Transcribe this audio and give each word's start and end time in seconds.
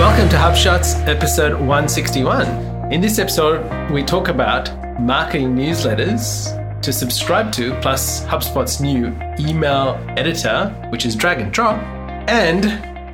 Welcome 0.00 0.30
to 0.30 0.36
HubShots 0.36 1.06
episode 1.06 1.52
161. 1.52 2.90
In 2.90 3.02
this 3.02 3.18
episode, 3.18 3.90
we 3.90 4.02
talk 4.02 4.28
about 4.28 4.72
marketing 4.98 5.54
newsletters 5.54 6.80
to 6.80 6.90
subscribe 6.90 7.52
to, 7.52 7.78
plus 7.82 8.24
HubSpot's 8.24 8.80
new 8.80 9.08
email 9.38 10.02
editor, 10.16 10.70
which 10.88 11.04
is 11.04 11.14
drag 11.14 11.42
and 11.42 11.52
drop, 11.52 11.82
and 12.30 12.64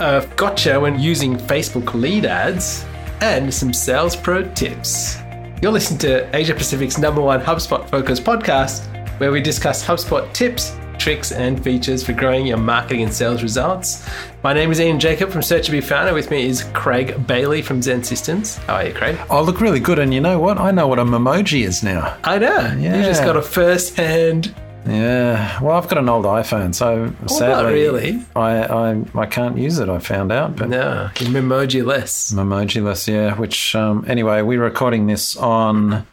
a 0.00 0.32
gotcha 0.36 0.78
when 0.78 0.96
using 0.96 1.36
Facebook 1.36 1.92
lead 1.92 2.24
ads, 2.24 2.84
and 3.20 3.52
some 3.52 3.72
sales 3.72 4.14
pro 4.14 4.48
tips. 4.52 5.18
You're 5.60 5.72
listening 5.72 5.98
to 5.98 6.36
Asia 6.36 6.54
Pacific's 6.54 6.98
number 6.98 7.20
one 7.20 7.40
HubSpot 7.40 7.90
focused 7.90 8.22
podcast, 8.22 8.86
where 9.18 9.32
we 9.32 9.40
discuss 9.40 9.84
HubSpot 9.84 10.32
tips, 10.32 10.76
tricks, 11.06 11.30
and 11.30 11.62
features 11.62 12.04
for 12.04 12.12
growing 12.12 12.44
your 12.48 12.56
marketing 12.56 13.00
and 13.04 13.14
sales 13.14 13.40
results. 13.40 14.04
My 14.42 14.52
name 14.52 14.72
is 14.72 14.80
Ian 14.80 14.98
Jacob 14.98 15.30
from 15.30 15.40
Search 15.40 15.68
and 15.68 15.72
Be 15.72 15.80
Founder. 15.80 16.12
With 16.12 16.32
me 16.32 16.46
is 16.46 16.64
Craig 16.74 17.24
Bailey 17.28 17.62
from 17.62 17.80
XEN 17.80 18.04
Systems. 18.04 18.56
How 18.56 18.74
are 18.74 18.86
you, 18.88 18.92
Craig? 18.92 19.16
I 19.30 19.38
look 19.38 19.60
really 19.60 19.78
good. 19.78 20.00
And 20.00 20.12
you 20.12 20.20
know 20.20 20.40
what? 20.40 20.58
I 20.58 20.72
know 20.72 20.88
what 20.88 20.98
a 20.98 21.04
memoji 21.04 21.64
is 21.64 21.84
now. 21.84 22.18
I 22.24 22.38
know. 22.38 22.74
Yeah. 22.76 22.96
You 22.96 23.04
just 23.04 23.22
got 23.22 23.36
a 23.36 23.42
first 23.42 23.94
hand. 23.94 24.52
Yeah. 24.84 25.62
Well, 25.62 25.76
I've 25.76 25.88
got 25.88 25.98
an 25.98 26.08
old 26.08 26.24
iPhone, 26.24 26.74
so 26.74 27.12
sadly, 27.28 27.72
really. 27.72 28.24
I, 28.34 28.64
I 28.64 29.04
I 29.14 29.26
can't 29.26 29.56
use 29.56 29.78
it. 29.78 29.88
I 29.88 30.00
found 30.00 30.32
out, 30.32 30.56
but 30.56 30.68
No, 30.70 31.08
you 31.20 31.28
memoji 31.28 31.86
less. 31.86 32.32
memojiless. 32.32 33.06
Yeah. 33.06 33.36
Which 33.36 33.76
um, 33.76 34.04
anyway, 34.08 34.42
we're 34.42 34.60
recording 34.60 35.06
this 35.06 35.36
on 35.36 36.04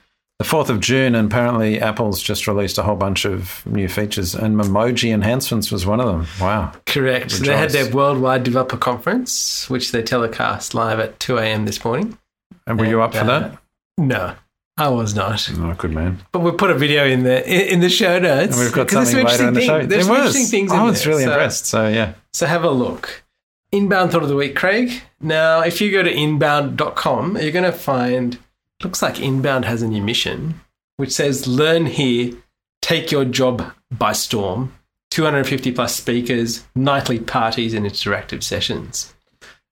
the 0.43 0.49
fourth 0.49 0.69
of 0.69 0.79
June, 0.79 1.15
and 1.15 1.31
apparently 1.31 1.79
Apple's 1.79 2.21
just 2.21 2.47
released 2.47 2.77
a 2.77 2.83
whole 2.83 2.95
bunch 2.95 3.25
of 3.25 3.65
new 3.65 3.87
features, 3.87 4.35
and 4.35 4.55
memoji 4.55 5.13
enhancements 5.13 5.71
was 5.71 5.85
one 5.85 5.99
of 5.99 6.07
them. 6.07 6.27
Wow. 6.39 6.73
Correct. 6.85 7.31
So 7.31 7.43
They 7.43 7.55
had 7.57 7.69
their 7.71 7.89
worldwide 7.93 8.43
developer 8.43 8.77
conference, 8.77 9.69
which 9.69 9.91
they 9.91 10.03
telecast 10.03 10.73
live 10.73 10.99
at 10.99 11.19
2 11.19 11.37
a.m. 11.37 11.65
this 11.65 11.83
morning. 11.83 12.17
And 12.67 12.79
were 12.79 12.85
you 12.85 13.01
up 13.01 13.13
for 13.13 13.19
uh, 13.21 13.23
that? 13.25 13.57
No, 13.97 14.35
I 14.77 14.89
was 14.89 15.15
not. 15.15 15.49
Oh, 15.57 15.73
good 15.77 15.91
man. 15.91 16.19
But 16.31 16.39
we'll 16.41 16.53
put 16.53 16.69
a 16.69 16.75
video 16.75 17.05
in 17.05 17.23
the 17.23 17.73
in, 17.73 17.79
the 17.79 17.89
show 17.89 18.19
notes. 18.19 18.55
And 18.55 18.63
we've 18.65 18.73
got 18.73 18.89
something 18.89 19.15
some 19.15 19.23
later 19.25 19.47
in 19.47 19.53
the 19.53 19.61
interesting 19.61 19.67
show. 19.67 19.79
thing- 19.79 19.89
There's 19.89 20.03
it 20.03 20.07
some 20.07 20.15
was. 20.15 20.25
interesting 20.35 20.59
things 20.59 20.71
in 20.71 20.79
I 20.79 20.83
was 20.83 21.03
there. 21.03 21.11
really 21.13 21.23
So- 21.25 21.31
impressed. 21.31 21.65
So 21.65 21.87
yeah. 21.87 22.13
So 22.33 22.45
have 22.47 22.63
a 22.63 22.69
look. 22.71 23.23
Inbound 23.71 24.11
thought 24.11 24.23
of 24.23 24.29
the 24.29 24.35
week, 24.35 24.55
Craig. 24.55 25.01
Now, 25.19 25.61
if 25.61 25.81
you 25.81 25.91
go 25.91 26.03
to 26.03 26.11
inbound.com, 26.11 27.37
you're 27.37 27.51
going 27.51 27.63
to 27.65 27.71
find, 27.71 28.37
looks 28.83 29.01
like 29.01 29.19
Inbound 29.19 29.65
has 29.65 29.81
a 29.81 29.87
new 29.87 30.01
mission, 30.01 30.61
which 30.97 31.11
says 31.11 31.47
learn 31.47 31.85
here, 31.85 32.33
take 32.81 33.11
your 33.11 33.25
job 33.25 33.73
by 33.91 34.13
storm. 34.13 34.73
250 35.11 35.71
plus 35.73 35.95
speakers, 35.95 36.65
nightly 36.73 37.19
parties, 37.19 37.75
and 37.75 37.85
interactive 37.85 38.41
sessions. 38.41 39.13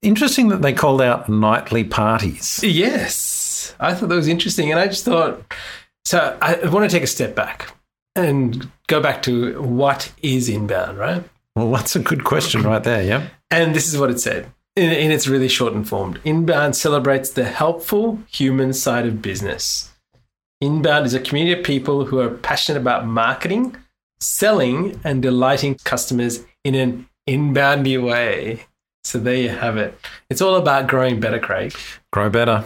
Interesting 0.00 0.48
that 0.48 0.62
they 0.62 0.72
called 0.72 1.02
out 1.02 1.28
nightly 1.28 1.82
parties. 1.82 2.60
Yes, 2.62 3.74
I 3.80 3.92
thought 3.92 4.08
that 4.08 4.14
was 4.14 4.28
interesting. 4.28 4.70
And 4.70 4.78
I 4.78 4.86
just 4.86 5.04
thought, 5.04 5.42
so 6.04 6.38
I 6.40 6.68
want 6.68 6.88
to 6.88 6.96
take 6.96 7.02
a 7.02 7.08
step 7.08 7.34
back 7.34 7.74
and 8.14 8.70
go 8.86 9.00
back 9.00 9.22
to 9.24 9.60
what 9.60 10.12
is 10.22 10.48
inbound, 10.48 10.96
right? 10.96 11.24
Well, 11.56 11.72
that's 11.72 11.96
a 11.96 12.00
good 12.00 12.22
question 12.22 12.62
right 12.62 12.82
there. 12.82 13.02
Yeah. 13.02 13.28
And 13.50 13.74
this 13.74 13.92
is 13.92 13.98
what 13.98 14.10
it 14.10 14.20
said 14.20 14.46
in, 14.76 14.90
in 14.90 15.10
its 15.10 15.28
really 15.28 15.48
short 15.48 15.72
and 15.72 15.88
formed, 15.88 16.20
Inbound 16.24 16.76
celebrates 16.76 17.30
the 17.30 17.44
helpful 17.44 18.20
human 18.30 18.72
side 18.72 19.06
of 19.06 19.22
business. 19.22 19.92
Inbound 20.60 21.06
is 21.06 21.14
a 21.14 21.20
community 21.20 21.58
of 21.58 21.66
people 21.66 22.04
who 22.04 22.20
are 22.20 22.30
passionate 22.30 22.80
about 22.80 23.06
marketing, 23.06 23.76
selling, 24.20 25.00
and 25.02 25.20
delighting 25.20 25.76
customers 25.84 26.44
in 26.64 26.74
an 26.74 27.08
inboundy 27.28 28.02
way. 28.02 28.66
So 29.04 29.18
there 29.18 29.34
you 29.34 29.48
have 29.48 29.76
it. 29.76 29.98
It's 30.30 30.40
all 30.40 30.54
about 30.54 30.86
growing 30.86 31.18
better, 31.18 31.40
Craig. 31.40 31.74
Grow 32.12 32.30
better. 32.30 32.64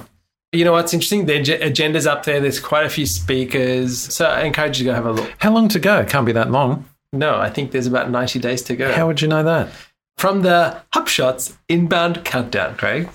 You 0.53 0.65
know 0.65 0.73
what's 0.73 0.95
interesting? 0.95 1.27
The 1.27 1.65
agenda's 1.65 2.07
up 2.07 2.25
there. 2.25 2.41
There's 2.41 2.61
quite 2.61 2.87
a 2.87 2.91
few 2.91 3.07
speakers. 3.07 3.99
So 3.99 4.27
I 4.27 4.43
encourage 4.43 4.79
you 4.79 4.85
to 4.85 4.91
go 4.91 4.95
have 4.95 5.07
a 5.07 5.13
look. 5.13 5.33
How 5.39 5.53
long 5.53 5.69
to 5.69 5.79
go? 5.79 6.05
Can't 6.05 6.27
be 6.27 6.33
that 6.33 6.51
long. 6.51 6.85
No, 7.13 7.37
I 7.37 7.51
think 7.51 7.71
there's 7.71 7.87
about 7.87 8.11
90 8.11 8.39
days 8.39 8.63
to 8.65 8.77
go. 8.77 8.93
How 8.93 9.07
would 9.07 9.23
you 9.23 9.29
know 9.29 9.43
that? 9.43 9.71
From 10.17 10.43
the 10.43 10.83
HubShots 10.95 11.57
inbound 11.69 12.25
countdown, 12.25 12.77
Craig. 12.77 13.09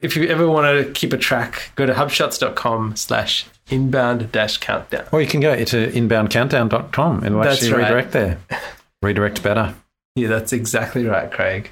If 0.00 0.16
you 0.16 0.26
ever 0.26 0.48
want 0.48 0.66
to 0.66 0.92
keep 0.92 1.12
a 1.12 1.16
track, 1.16 1.70
go 1.76 1.86
to 1.86 1.92
hubshots.com 1.92 2.96
slash 2.96 3.46
inbound 3.70 4.32
dash 4.32 4.58
countdown. 4.58 5.06
Or 5.12 5.20
you 5.20 5.28
can 5.28 5.40
go 5.40 5.54
to 5.64 5.90
inboundcountdown.com. 5.92 7.24
It'll 7.24 7.40
That's 7.40 7.62
actually 7.62 7.72
right. 7.72 7.84
redirect 7.84 8.12
there. 8.12 8.38
Redirect 9.02 9.42
better. 9.42 9.74
Yeah, 10.14 10.28
that's 10.28 10.52
exactly 10.52 11.04
right, 11.06 11.28
Craig. 11.28 11.70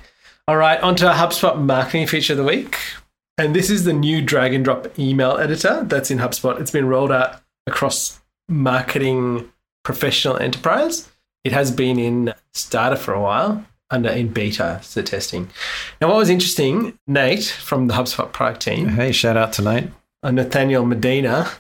All 0.49 0.57
right, 0.57 0.81
on 0.81 0.97
to 0.97 1.09
our 1.09 1.15
HubSpot 1.15 1.61
marketing 1.61 2.09
feature 2.09 2.33
of 2.33 2.39
the 2.39 2.45
week. 2.45 2.77
And 3.39 3.55
this 3.55 3.71
is 3.71 3.85
the 3.85 3.93
new 3.93 4.21
drag 4.21 4.53
and 4.53 4.65
drop 4.65 4.99
email 4.99 5.37
editor 5.39 5.85
that's 5.85 6.11
in 6.11 6.19
HubSpot. 6.19 6.61
It's 6.61 6.73
been 6.73 6.89
rolled 6.89 7.13
out 7.13 7.41
across 7.67 8.21
marketing 8.49 9.51
professional 9.85 10.37
enterprise. 10.39 11.09
It 11.45 11.53
has 11.53 11.71
been 11.71 11.99
in 11.99 12.35
starter 12.53 12.97
for 12.97 13.15
a 13.15 13.21
while, 13.23 13.65
under 13.91 14.09
in 14.09 14.29
beta, 14.29 14.81
so 14.83 15.03
testing. 15.03 15.51
Now, 16.01 16.09
what 16.09 16.17
was 16.17 16.31
interesting, 16.31 16.99
Nate 17.07 17.45
from 17.45 17.89
the 17.89 17.95
HubSpot 17.95 18.33
product 18.33 18.63
team, 18.63 18.89
Hey, 18.89 19.13
shout 19.13 19.37
out 19.37 19.53
to 19.55 19.63
Nate. 19.63 19.91
uh, 20.23 20.31
Nathaniel 20.31 20.85
Medina, 20.85 21.51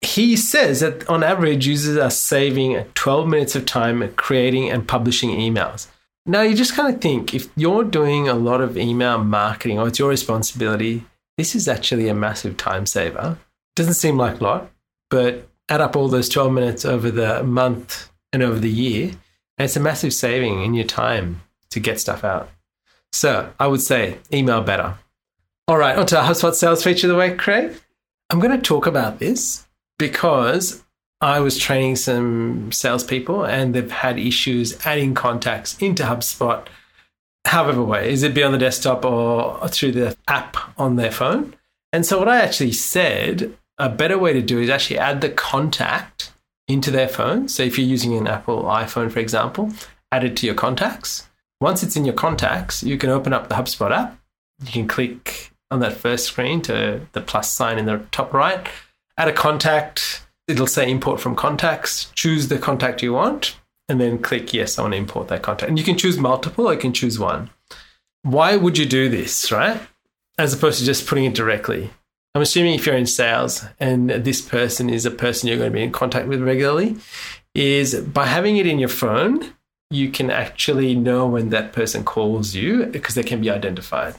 he 0.00 0.36
says 0.36 0.80
that 0.80 1.08
on 1.08 1.22
average, 1.22 1.66
users 1.66 1.96
are 1.96 2.10
saving 2.10 2.82
12 2.94 3.28
minutes 3.28 3.56
of 3.56 3.66
time 3.66 4.12
creating 4.14 4.70
and 4.70 4.86
publishing 4.86 5.30
emails. 5.30 5.88
Now, 6.26 6.42
you 6.42 6.54
just 6.54 6.74
kind 6.74 6.92
of 6.94 7.00
think 7.00 7.34
if 7.34 7.48
you're 7.56 7.84
doing 7.84 8.28
a 8.28 8.34
lot 8.34 8.60
of 8.60 8.76
email 8.76 9.22
marketing 9.22 9.78
or 9.78 9.88
it's 9.88 9.98
your 9.98 10.08
responsibility, 10.08 11.04
this 11.38 11.54
is 11.54 11.68
actually 11.68 12.08
a 12.08 12.14
massive 12.14 12.56
time 12.56 12.86
saver. 12.86 13.38
Doesn't 13.74 13.94
seem 13.94 14.16
like 14.16 14.40
a 14.40 14.44
lot, 14.44 14.70
but 15.10 15.48
add 15.68 15.80
up 15.80 15.96
all 15.96 16.08
those 16.08 16.28
12 16.28 16.52
minutes 16.52 16.84
over 16.84 17.10
the 17.10 17.42
month 17.42 18.10
and 18.32 18.42
over 18.42 18.58
the 18.58 18.70
year, 18.70 19.10
and 19.58 19.64
it's 19.64 19.76
a 19.76 19.80
massive 19.80 20.12
saving 20.12 20.62
in 20.62 20.74
your 20.74 20.86
time 20.86 21.42
to 21.70 21.80
get 21.80 22.00
stuff 22.00 22.24
out. 22.24 22.50
So 23.12 23.52
I 23.58 23.66
would 23.66 23.80
say 23.80 24.18
email 24.32 24.62
better. 24.62 24.98
All 25.68 25.78
right, 25.78 25.96
on 25.96 26.06
to 26.06 26.18
our 26.18 26.30
HubSpot 26.30 26.54
sales 26.54 26.84
feature 26.84 27.10
of 27.10 27.16
the 27.16 27.20
week, 27.20 27.38
Craig. 27.38 27.80
I'm 28.30 28.40
going 28.40 28.56
to 28.56 28.62
talk 28.62 28.86
about 28.86 29.18
this 29.18 29.66
because 29.98 30.84
I 31.20 31.40
was 31.40 31.56
training 31.56 31.96
some 31.96 32.70
salespeople 32.72 33.44
and 33.44 33.74
they've 33.74 33.90
had 33.90 34.18
issues 34.18 34.84
adding 34.84 35.14
contacts 35.14 35.76
into 35.78 36.02
HubSpot, 36.02 36.66
however 37.44 37.82
way. 37.82 38.12
Is 38.12 38.22
it 38.22 38.34
be 38.34 38.42
on 38.42 38.52
the 38.52 38.58
desktop 38.58 39.04
or 39.04 39.66
through 39.68 39.92
the 39.92 40.16
app 40.28 40.56
on 40.78 40.96
their 40.96 41.10
phone? 41.10 41.54
And 41.92 42.04
so 42.04 42.18
what 42.18 42.28
I 42.28 42.42
actually 42.42 42.72
said, 42.72 43.56
a 43.78 43.88
better 43.88 44.18
way 44.18 44.32
to 44.34 44.42
do 44.42 44.60
is 44.60 44.68
actually 44.68 44.98
add 44.98 45.20
the 45.20 45.30
contact 45.30 46.32
into 46.68 46.90
their 46.90 47.08
phone. 47.08 47.48
So 47.48 47.62
if 47.62 47.78
you're 47.78 47.86
using 47.86 48.14
an 48.16 48.26
Apple 48.26 48.64
iPhone, 48.64 49.10
for 49.10 49.20
example, 49.20 49.72
add 50.12 50.24
it 50.24 50.36
to 50.38 50.46
your 50.46 50.54
contacts. 50.54 51.26
Once 51.60 51.82
it's 51.82 51.96
in 51.96 52.04
your 52.04 52.14
contacts, 52.14 52.82
you 52.82 52.98
can 52.98 53.10
open 53.10 53.32
up 53.32 53.48
the 53.48 53.54
HubSpot 53.54 53.90
app. 53.90 54.18
You 54.64 54.72
can 54.72 54.88
click 54.88 55.52
on 55.70 55.80
that 55.80 55.94
first 55.94 56.26
screen 56.26 56.60
to 56.62 57.00
the 57.12 57.20
plus 57.20 57.50
sign 57.50 57.78
in 57.78 57.86
the 57.86 58.04
top 58.10 58.32
right, 58.32 58.66
add 59.18 59.28
a 59.28 59.32
contact. 59.32 60.22
It'll 60.46 60.66
say 60.66 60.90
import 60.90 61.20
from 61.20 61.34
contacts. 61.34 62.10
Choose 62.14 62.48
the 62.48 62.58
contact 62.58 63.02
you 63.02 63.12
want, 63.12 63.56
and 63.88 64.00
then 64.00 64.18
click 64.18 64.54
yes, 64.54 64.78
I 64.78 64.82
want 64.82 64.92
to 64.92 64.98
import 64.98 65.28
that 65.28 65.42
contact. 65.42 65.68
And 65.68 65.78
you 65.78 65.84
can 65.84 65.98
choose 65.98 66.18
multiple 66.18 66.68
or 66.68 66.74
you 66.74 66.78
can 66.78 66.92
choose 66.92 67.18
one. 67.18 67.50
Why 68.22 68.56
would 68.56 68.78
you 68.78 68.86
do 68.86 69.08
this, 69.08 69.50
right? 69.50 69.80
As 70.38 70.52
opposed 70.52 70.78
to 70.78 70.84
just 70.84 71.06
putting 71.06 71.24
it 71.24 71.34
directly. 71.34 71.90
I'm 72.34 72.42
assuming 72.42 72.74
if 72.74 72.84
you're 72.84 72.96
in 72.96 73.06
sales 73.06 73.64
and 73.80 74.10
this 74.10 74.42
person 74.42 74.90
is 74.90 75.06
a 75.06 75.10
person 75.10 75.48
you're 75.48 75.58
going 75.58 75.72
to 75.72 75.76
be 75.76 75.82
in 75.82 75.90
contact 75.90 76.28
with 76.28 76.42
regularly, 76.42 76.96
is 77.54 77.94
by 77.94 78.26
having 78.26 78.58
it 78.58 78.66
in 78.66 78.78
your 78.78 78.90
phone, 78.90 79.55
you 79.90 80.10
can 80.10 80.30
actually 80.30 80.94
know 80.94 81.26
when 81.26 81.50
that 81.50 81.72
person 81.72 82.04
calls 82.04 82.54
you 82.54 82.86
because 82.86 83.14
they 83.14 83.22
can 83.22 83.40
be 83.40 83.50
identified. 83.50 84.14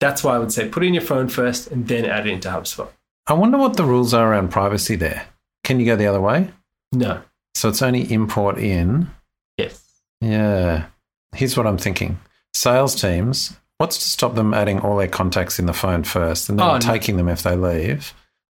That's 0.00 0.24
why 0.24 0.34
I 0.34 0.38
would 0.38 0.52
say 0.52 0.68
put 0.68 0.84
in 0.84 0.92
your 0.94 1.02
phone 1.02 1.28
first 1.28 1.70
and 1.70 1.86
then 1.88 2.04
add 2.04 2.26
it 2.26 2.32
into 2.32 2.48
HubSpot. 2.48 2.88
I 3.26 3.32
wonder 3.32 3.56
what 3.56 3.76
the 3.76 3.84
rules 3.84 4.12
are 4.12 4.30
around 4.32 4.50
privacy 4.50 4.96
there. 4.96 5.26
Can 5.62 5.80
you 5.80 5.86
go 5.86 5.96
the 5.96 6.06
other 6.06 6.20
way? 6.20 6.50
No. 6.92 7.22
So 7.54 7.68
it's 7.68 7.80
only 7.82 8.12
import 8.12 8.58
in. 8.58 9.08
Yes. 9.56 9.82
Yeah. 10.20 10.86
Here's 11.34 11.56
what 11.56 11.66
I'm 11.66 11.78
thinking 11.78 12.18
sales 12.52 13.00
teams, 13.00 13.56
what's 13.78 13.98
to 13.98 14.04
stop 14.08 14.34
them 14.34 14.52
adding 14.54 14.80
all 14.80 14.96
their 14.96 15.08
contacts 15.08 15.58
in 15.58 15.66
the 15.66 15.72
phone 15.72 16.04
first 16.04 16.48
and 16.48 16.58
then 16.58 16.66
Oh, 16.68 16.72
no. 16.74 16.78
taking 16.78 17.16
them 17.16 17.28
if 17.28 17.42
they 17.42 17.56
leave, 17.56 18.12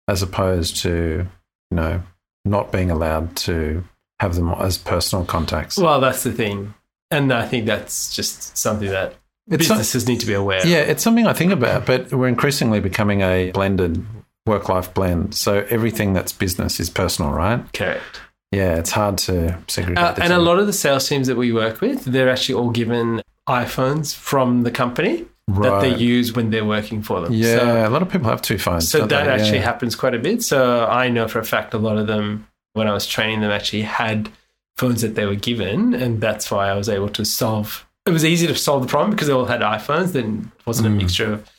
as 0.08 0.22
opposed 0.22 0.78
to, 0.78 1.28
you 1.72 1.76
know, 1.76 2.02
not 2.46 2.72
being 2.72 2.92
allowed 2.92 3.36
to 3.38 3.84
have 4.20 4.36
them 4.36 4.50
as 4.60 4.78
personal 4.78 5.26
contacts? 5.26 5.78
Well, 5.78 6.00
that's 6.00 6.24
the 6.24 6.32
thing. 6.32 6.74
And 7.12 7.34
I 7.34 7.48
think 7.48 7.66
that's 7.66 8.16
just 8.16 8.58
something 8.58 8.90
that 8.90 9.16
It's 9.50 9.68
businesses 9.68 10.08
need 10.08 10.20
to 10.20 10.28
be 10.28 10.34
aware 10.34 10.66
Yeah, 10.66 10.78
it's 10.80 11.02
something 11.02 11.26
I 11.26 11.34
think 11.34 11.52
about, 11.52 11.86
but 11.86 12.14
we're 12.14 12.28
increasingly 12.28 12.80
becoming 12.80 13.22
a 13.22 13.52
blended 13.52 14.06
work 14.46 14.70
life 14.70 14.94
blend. 14.94 15.34
So 15.36 15.66
everything 15.70 16.14
that's 16.14 16.32
business 16.32 16.80
is 16.80 16.90
personal, 16.90 17.32
right? 17.32 17.62
Correct. 17.74 18.22
Yeah, 18.52 18.76
it's 18.78 18.92
hard 18.92 19.18
to 19.20 19.58
segregate. 19.68 20.04
Uh, 20.04 20.16
and 20.22 20.34
a 20.34 20.40
lot 20.40 20.60
of 20.60 20.66
the 20.68 20.74
sales 20.74 21.08
teams 21.08 21.28
that 21.28 21.36
we 21.38 21.52
work 21.52 21.82
with, 21.82 22.04
they're 22.06 22.30
actually 22.30 22.56
all 22.56 22.72
given 22.72 23.22
iPhones 23.48 24.14
from 24.16 24.64
the 24.64 24.72
company 24.72 25.26
that 25.48 25.82
they 25.82 25.96
use 25.96 26.34
when 26.34 26.52
they're 26.52 26.66
working 26.66 27.02
for 27.02 27.22
them. 27.22 27.34
Yeah, 27.34 27.58
So, 27.58 27.88
a 27.88 27.90
lot 27.90 28.02
of 28.04 28.10
people 28.10 28.30
have 28.30 28.42
two 28.42 28.60
phones. 28.60 28.88
so 28.90 29.06
that 29.06 29.10
they? 29.26 29.32
actually 29.32 29.58
Yeah. 29.58 29.64
happens 29.64 29.96
quite 29.96 30.14
a 30.14 30.20
bit. 30.20 30.44
So 30.44 30.86
I 30.86 31.10
know 31.10 31.28
for 31.28 31.40
a 31.40 31.44
fact 31.46 31.74
a 31.74 31.80
lot 31.80 31.98
of 31.98 32.06
them, 32.08 32.46
when 32.74 32.88
I 32.88 32.94
was 32.94 33.06
training 33.08 33.42
them, 33.42 33.52
actually 33.52 33.84
had 33.84 34.30
phones 34.78 35.02
that 35.02 35.16
they 35.16 35.26
were 35.26 35.36
given, 35.36 35.94
and 35.94 36.22
that's 36.22 36.50
why 36.50 36.70
I 36.70 36.76
was 36.76 36.88
able 36.90 37.10
to 37.10 37.26
solve. 37.26 37.86
It 38.06 38.12
was 38.12 38.24
easy 38.26 38.48
to 38.48 38.56
solve 38.56 38.82
the 38.84 38.88
problem 38.88 39.12
because 39.12 39.28
they 39.28 39.34
all 39.34 39.46
had 39.46 39.62
iPhones. 39.62 40.14
Then 40.14 40.52
it 40.58 40.66
wasn't 40.66 40.88
a 40.88 40.92
Mm. 40.92 40.98
mixture 40.98 41.34
of 41.34 41.50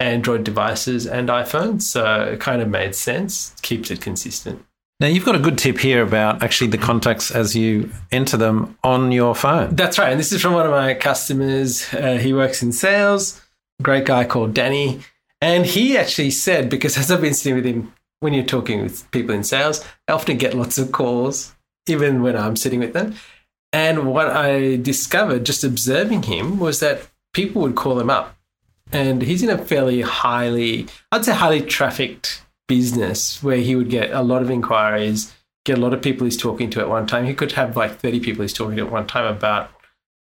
Android 0.00 0.44
devices 0.44 1.06
and 1.06 1.28
iPhones, 1.28 1.82
so 1.82 2.22
it 2.32 2.40
kind 2.40 2.62
of 2.62 2.68
made 2.68 2.94
sense. 2.94 3.52
Keeps 3.62 3.90
it 3.90 4.00
consistent. 4.00 4.64
Now 5.00 5.06
you've 5.08 5.24
got 5.24 5.34
a 5.36 5.40
good 5.40 5.58
tip 5.58 5.78
here 5.78 6.02
about 6.02 6.42
actually 6.42 6.70
the 6.70 6.78
contacts 6.78 7.30
as 7.30 7.54
you 7.54 7.90
enter 8.10 8.36
them 8.36 8.76
on 8.82 9.12
your 9.12 9.34
phone. 9.34 9.74
That's 9.76 9.98
right. 9.98 10.10
And 10.10 10.18
this 10.18 10.32
is 10.32 10.40
from 10.42 10.54
one 10.54 10.66
of 10.66 10.72
my 10.72 10.94
customers. 10.94 11.86
Uh, 11.94 12.16
he 12.18 12.32
works 12.32 12.62
in 12.62 12.72
sales. 12.72 13.40
Great 13.82 14.06
guy 14.06 14.24
called 14.24 14.54
Danny. 14.54 15.00
And 15.40 15.66
he 15.66 15.96
actually 15.96 16.32
said, 16.32 16.68
because 16.68 16.98
as 16.98 17.12
I've 17.12 17.20
been 17.20 17.34
sitting 17.34 17.54
with 17.54 17.64
him, 17.64 17.92
when 18.20 18.34
you're 18.34 18.44
talking 18.44 18.82
with 18.82 19.10
people 19.10 19.34
in 19.34 19.44
sales, 19.44 19.84
I 20.08 20.12
often 20.12 20.38
get 20.38 20.54
lots 20.54 20.78
of 20.78 20.92
calls, 20.92 21.54
even 21.88 22.22
when 22.22 22.36
I'm 22.36 22.56
sitting 22.56 22.80
with 22.80 22.92
them. 22.92 23.14
And 23.72 24.12
what 24.12 24.28
I 24.30 24.76
discovered 24.76 25.44
just 25.44 25.64
observing 25.64 26.24
him 26.24 26.58
was 26.58 26.80
that 26.80 27.08
people 27.34 27.62
would 27.62 27.76
call 27.76 27.98
him 28.00 28.10
up. 28.10 28.36
And 28.90 29.20
he's 29.22 29.42
in 29.42 29.50
a 29.50 29.58
fairly 29.58 30.00
highly, 30.00 30.86
I'd 31.12 31.24
say 31.24 31.32
highly 31.32 31.60
trafficked 31.60 32.42
business 32.66 33.42
where 33.42 33.58
he 33.58 33.76
would 33.76 33.90
get 33.90 34.10
a 34.10 34.22
lot 34.22 34.42
of 34.42 34.50
inquiries, 34.50 35.34
get 35.64 35.76
a 35.76 35.80
lot 35.80 35.92
of 35.92 36.02
people 36.02 36.24
he's 36.24 36.36
talking 36.36 36.70
to 36.70 36.80
at 36.80 36.88
one 36.88 37.06
time. 37.06 37.26
He 37.26 37.34
could 37.34 37.52
have 37.52 37.76
like 37.76 37.98
30 37.98 38.20
people 38.20 38.42
he's 38.42 38.52
talking 38.54 38.76
to 38.76 38.86
at 38.86 38.92
one 38.92 39.06
time 39.06 39.26
about 39.26 39.70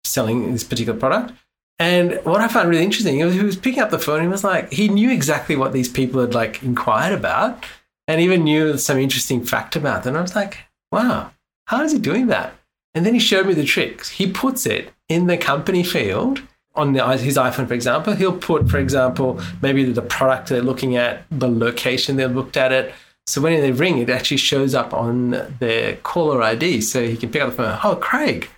selling 0.05 0.51
this 0.51 0.63
particular 0.63 0.97
product. 0.97 1.33
And 1.79 2.19
what 2.23 2.39
I 2.39 2.47
found 2.47 2.69
really 2.69 2.83
interesting, 2.83 3.23
was, 3.23 3.33
he 3.33 3.43
was 3.43 3.57
picking 3.57 3.81
up 3.81 3.89
the 3.89 3.99
phone. 3.99 4.21
He 4.21 4.27
was 4.27 4.43
like, 4.43 4.71
he 4.71 4.87
knew 4.87 5.11
exactly 5.11 5.55
what 5.55 5.73
these 5.73 5.89
people 5.89 6.21
had 6.21 6.33
like 6.33 6.63
inquired 6.63 7.13
about, 7.13 7.65
and 8.07 8.21
even 8.21 8.43
knew 8.43 8.77
some 8.77 8.97
interesting 8.97 9.43
fact 9.43 9.75
about 9.75 10.03
them. 10.03 10.15
And 10.15 10.19
I 10.19 10.21
was 10.21 10.35
like, 10.35 10.59
wow, 10.91 11.31
how 11.67 11.81
is 11.81 11.91
he 11.91 11.99
doing 11.99 12.27
that? 12.27 12.53
And 12.93 13.05
then 13.05 13.13
he 13.13 13.19
showed 13.19 13.47
me 13.47 13.53
the 13.53 13.63
tricks. 13.63 14.09
He 14.09 14.31
puts 14.31 14.65
it 14.65 14.93
in 15.09 15.27
the 15.27 15.37
company 15.37 15.83
field 15.83 16.41
on 16.75 16.93
the, 16.93 17.05
his 17.17 17.37
iPhone, 17.37 17.67
for 17.67 17.73
example. 17.73 18.13
He'll 18.13 18.37
put, 18.37 18.69
for 18.69 18.77
example, 18.77 19.41
maybe 19.61 19.83
the 19.85 20.01
product 20.01 20.49
they're 20.49 20.61
looking 20.61 20.95
at, 20.95 21.23
the 21.31 21.49
location 21.49 22.15
they 22.15 22.27
looked 22.27 22.57
at 22.57 22.71
it. 22.71 22.93
So 23.25 23.41
when 23.41 23.59
they 23.61 23.71
ring, 23.71 23.99
it 23.99 24.09
actually 24.09 24.37
shows 24.37 24.75
up 24.75 24.93
on 24.93 25.55
their 25.59 25.95
caller 25.97 26.41
ID. 26.41 26.81
So 26.81 27.07
he 27.07 27.15
can 27.15 27.31
pick 27.31 27.41
up 27.41 27.51
the 27.51 27.55
phone. 27.55 27.79
Oh, 27.83 27.95
Craig, 27.95 28.49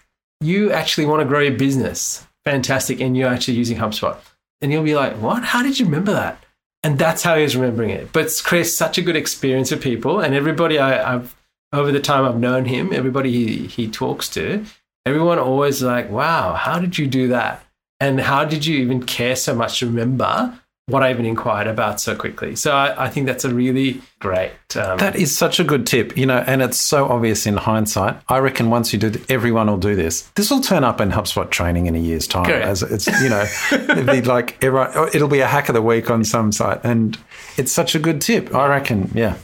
you 0.41 0.71
actually 0.71 1.05
want 1.05 1.21
to 1.21 1.27
grow 1.27 1.41
your 1.41 1.57
business. 1.57 2.25
Fantastic. 2.43 2.99
And 2.99 3.15
you're 3.15 3.29
actually 3.29 3.57
using 3.57 3.77
HubSpot. 3.77 4.17
And 4.61 4.71
you'll 4.71 4.83
be 4.83 4.95
like, 4.95 5.13
what? 5.21 5.43
How 5.43 5.61
did 5.61 5.79
you 5.79 5.85
remember 5.85 6.13
that? 6.13 6.43
And 6.85 6.99
that's 6.99 7.23
how 7.23 7.35
he 7.35 7.41
was 7.41 7.55
remembering 7.55 7.89
it. 7.89 8.13
But 8.13 8.25
it's 8.25 8.43
created 8.43 8.69
such 8.69 8.99
a 8.99 9.01
good 9.01 9.15
experience 9.15 9.71
for 9.71 9.75
people. 9.75 10.19
And 10.19 10.35
everybody 10.35 10.77
I, 10.77 11.15
I've, 11.15 11.35
over 11.73 11.91
the 11.91 11.99
time 11.99 12.25
I've 12.25 12.37
known 12.37 12.65
him, 12.65 12.93
everybody 12.93 13.31
he, 13.31 13.65
he 13.65 13.89
talks 13.89 14.29
to, 14.29 14.63
everyone 15.03 15.39
always 15.39 15.81
like, 15.81 16.11
wow, 16.11 16.53
how 16.53 16.77
did 16.77 16.99
you 16.99 17.07
do 17.07 17.29
that? 17.29 17.65
And 17.99 18.19
how 18.19 18.45
did 18.45 18.67
you 18.67 18.77
even 18.77 19.01
care 19.01 19.35
so 19.35 19.55
much 19.55 19.79
to 19.79 19.87
remember 19.87 20.59
what 20.87 21.01
I 21.01 21.09
even 21.11 21.25
inquired 21.25 21.67
about 21.67 21.99
so 21.99 22.15
quickly? 22.15 22.55
So 22.55 22.71
I, 22.71 23.05
I 23.05 23.09
think 23.09 23.25
that's 23.25 23.43
a 23.43 23.53
really 23.53 24.01
great. 24.19 24.51
Um, 24.75 24.97
That 24.99 25.15
is 25.15 25.35
such 25.35 25.59
a 25.59 25.63
good 25.63 25.87
tip, 25.87 26.15
you 26.15 26.25
know, 26.25 26.43
and 26.45 26.61
it's 26.61 26.79
so 26.79 27.05
obvious 27.07 27.45
in 27.47 27.57
hindsight. 27.57 28.17
I 28.29 28.37
reckon 28.37 28.69
once 28.69 28.93
you 28.93 28.99
do, 28.99 29.09
th- 29.09 29.25
everyone 29.29 29.67
will 29.67 29.77
do 29.77 29.95
this. 29.95 30.21
This 30.35 30.51
will 30.51 30.61
turn 30.61 30.83
up 30.83 31.01
in 31.01 31.09
HubSpot 31.09 31.49
training 31.49 31.87
in 31.87 31.95
a 31.95 31.99
year's 31.99 32.27
time. 32.27 32.45
Correct. 32.45 32.65
As 32.65 32.83
it's, 32.83 33.07
you 33.21 33.29
know, 33.29 33.45
it'll 33.71 34.05
be 34.13 34.21
like 34.21 34.57
everyone, 34.63 34.91
it'll 35.13 35.27
be 35.27 35.39
a 35.39 35.47
hack 35.47 35.69
of 35.69 35.75
the 35.75 35.81
week 35.81 36.11
on 36.11 36.23
some 36.23 36.51
site, 36.51 36.81
and 36.83 37.17
it's 37.57 37.71
such 37.71 37.95
a 37.95 37.99
good 37.99 38.21
tip. 38.21 38.53
I 38.53 38.67
reckon, 38.67 39.09
yeah. 39.15 39.37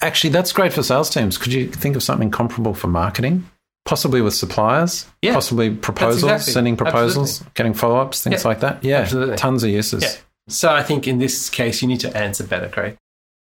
Actually, 0.00 0.30
that's 0.30 0.52
great 0.52 0.72
for 0.72 0.82
sales 0.82 1.08
teams. 1.08 1.38
Could 1.38 1.52
you 1.52 1.68
think 1.68 1.94
of 1.96 2.02
something 2.02 2.30
comparable 2.30 2.74
for 2.74 2.88
marketing? 2.88 3.48
Possibly 3.86 4.22
with 4.22 4.34
suppliers, 4.34 5.06
Yeah, 5.22 5.34
possibly 5.34 5.70
proposals, 5.70 6.22
exactly- 6.24 6.52
sending 6.52 6.76
proposals, 6.76 7.44
getting 7.54 7.74
follow 7.74 7.98
ups, 7.98 8.22
things 8.24 8.42
Yeah, 8.42 8.48
like 8.48 8.60
that. 8.60 8.82
Yeah, 8.82 9.00
absolutely. 9.00 9.36
tons 9.36 9.62
of 9.62 9.70
uses. 9.70 10.02
Yeah. 10.02 10.10
So 10.48 10.72
I 10.72 10.82
think 10.82 11.08
in 11.08 11.18
this 11.18 11.48
case, 11.48 11.80
you 11.82 11.88
need 11.88 12.00
to 12.00 12.16
answer 12.16 12.44
better, 12.44 12.68
Craig. 12.68 12.98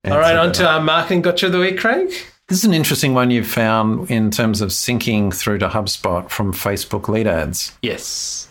All 0.05 0.13
Answer 0.13 0.19
right, 0.19 0.35
on 0.35 0.53
to 0.53 0.67
our 0.67 0.81
marketing 0.81 1.21
gotcha 1.21 1.47
of 1.47 1.51
the 1.51 1.59
week, 1.59 1.79
Craig. 1.79 2.09
This 2.47 2.59
is 2.59 2.65
an 2.65 2.73
interesting 2.73 3.13
one 3.13 3.29
you've 3.29 3.47
found 3.47 4.09
in 4.09 4.31
terms 4.31 4.61
of 4.61 4.69
syncing 4.69 5.33
through 5.33 5.57
to 5.59 5.67
HubSpot 5.67 6.29
from 6.29 6.53
Facebook 6.53 7.09
lead 7.09 7.27
ads. 7.27 7.77
Yes. 7.81 8.49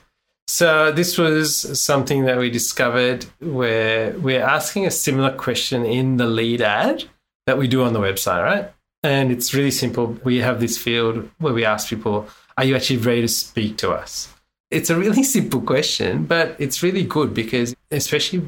So 0.49 0.93
this 0.93 1.19
was 1.19 1.81
something 1.81 2.25
that 2.27 2.39
we 2.39 2.51
discovered 2.51 3.25
where 3.41 4.13
we're 4.19 4.43
asking 4.43 4.87
a 4.87 4.91
similar 4.91 5.33
question 5.33 5.85
in 5.85 6.19
the 6.19 6.27
lead 6.27 6.61
ad 6.61 7.05
that 7.47 7.59
we 7.59 7.67
do 7.67 7.83
on 7.83 7.95
the 7.95 8.01
website, 8.01 8.45
right? 8.45 8.73
And 9.03 9.33
it's 9.33 9.55
really 9.55 9.71
simple. 9.71 10.19
We 10.25 10.39
have 10.39 10.61
this 10.61 10.77
field 10.79 11.31
where 11.39 11.55
we 11.55 11.65
ask 11.65 11.89
people, 11.89 12.29
are 12.57 12.65
you 12.65 12.77
actually 12.77 12.99
ready 12.99 13.23
to 13.23 13.29
speak 13.29 13.79
to 13.79 13.93
us? 13.93 14.33
It's 14.71 14.91
a 14.91 14.97
really 14.97 15.23
simple 15.37 15.61
question, 15.61 16.25
but 16.25 16.57
it's 16.59 16.83
really 16.83 17.05
good 17.05 17.35
because 17.35 17.75
especially 17.91 18.43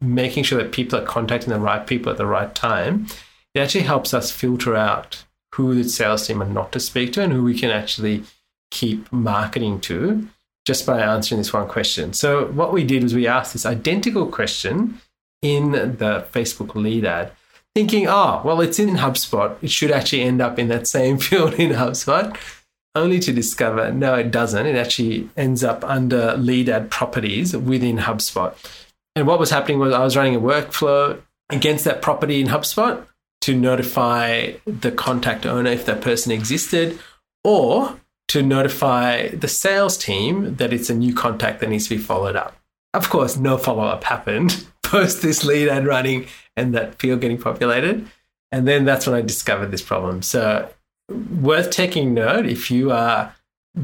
making 0.00 0.44
sure 0.44 0.62
that 0.62 0.72
people 0.72 0.98
are 0.98 1.04
contacting 1.04 1.50
the 1.50 1.60
right 1.60 1.86
people 1.86 2.10
at 2.10 2.18
the 2.18 2.26
right 2.26 2.54
time, 2.54 3.06
it 3.54 3.60
actually 3.60 3.84
helps 3.84 4.12
us 4.12 4.30
filter 4.30 4.76
out 4.76 5.24
who 5.54 5.74
the 5.74 5.88
sales 5.88 6.26
team 6.26 6.42
are 6.42 6.48
not 6.48 6.72
to 6.72 6.80
speak 6.80 7.12
to 7.12 7.22
and 7.22 7.32
who 7.32 7.42
we 7.44 7.58
can 7.58 7.70
actually 7.70 8.24
keep 8.70 9.10
marketing 9.12 9.80
to 9.80 10.28
just 10.64 10.86
by 10.86 11.00
answering 11.00 11.40
this 11.40 11.52
one 11.52 11.68
question. 11.68 12.12
So 12.12 12.46
what 12.46 12.72
we 12.72 12.84
did 12.84 13.02
was 13.02 13.14
we 13.14 13.26
asked 13.26 13.52
this 13.52 13.66
identical 13.66 14.26
question 14.26 15.00
in 15.42 15.72
the 15.72 16.26
Facebook 16.32 16.74
lead 16.74 17.04
ad, 17.04 17.32
thinking, 17.74 18.08
oh, 18.08 18.40
well, 18.44 18.60
it's 18.60 18.78
in 18.78 18.96
HubSpot. 18.96 19.56
It 19.62 19.70
should 19.70 19.90
actually 19.90 20.22
end 20.22 20.40
up 20.40 20.58
in 20.58 20.68
that 20.68 20.86
same 20.86 21.18
field 21.26 21.54
in 21.54 21.70
HubSpot. 21.70 22.34
Only 22.94 23.18
to 23.20 23.32
discover, 23.32 23.92
no, 23.92 24.14
it 24.14 24.30
doesn't. 24.30 24.66
It 24.66 24.76
actually 24.76 25.28
ends 25.36 25.64
up 25.64 25.82
under 25.84 26.36
lead 26.36 26.68
ad 26.68 26.90
properties 26.90 27.56
within 27.56 27.98
HubSpot. 27.98 28.54
And 29.16 29.26
what 29.26 29.38
was 29.38 29.50
happening 29.50 29.78
was 29.78 29.92
I 29.92 30.04
was 30.04 30.16
running 30.16 30.36
a 30.36 30.40
workflow 30.40 31.20
against 31.50 31.84
that 31.84 32.02
property 32.02 32.40
in 32.40 32.48
HubSpot 32.48 33.04
to 33.42 33.54
notify 33.54 34.52
the 34.66 34.90
contact 34.90 35.44
owner 35.44 35.70
if 35.70 35.84
that 35.86 36.00
person 36.00 36.32
existed 36.32 36.98
or 37.42 37.98
to 38.28 38.42
notify 38.42 39.28
the 39.28 39.48
sales 39.48 39.98
team 39.98 40.56
that 40.56 40.72
it's 40.72 40.88
a 40.88 40.94
new 40.94 41.14
contact 41.14 41.60
that 41.60 41.68
needs 41.68 41.88
to 41.88 41.96
be 41.96 42.02
followed 42.02 42.36
up. 42.36 42.56
Of 42.94 43.10
course, 43.10 43.36
no 43.36 43.58
follow 43.58 43.84
up 43.84 44.04
happened 44.04 44.66
post 44.82 45.22
this 45.22 45.44
lead 45.44 45.68
ad 45.68 45.86
running 45.86 46.26
and 46.56 46.74
that 46.74 46.94
field 47.00 47.20
getting 47.20 47.38
populated. 47.38 48.08
And 48.52 48.68
then 48.68 48.84
that's 48.84 49.06
when 49.06 49.16
I 49.16 49.20
discovered 49.20 49.70
this 49.72 49.82
problem. 49.82 50.22
So, 50.22 50.70
worth 51.08 51.70
taking 51.70 52.14
note 52.14 52.46
if 52.46 52.70
you 52.70 52.90
are 52.90 53.34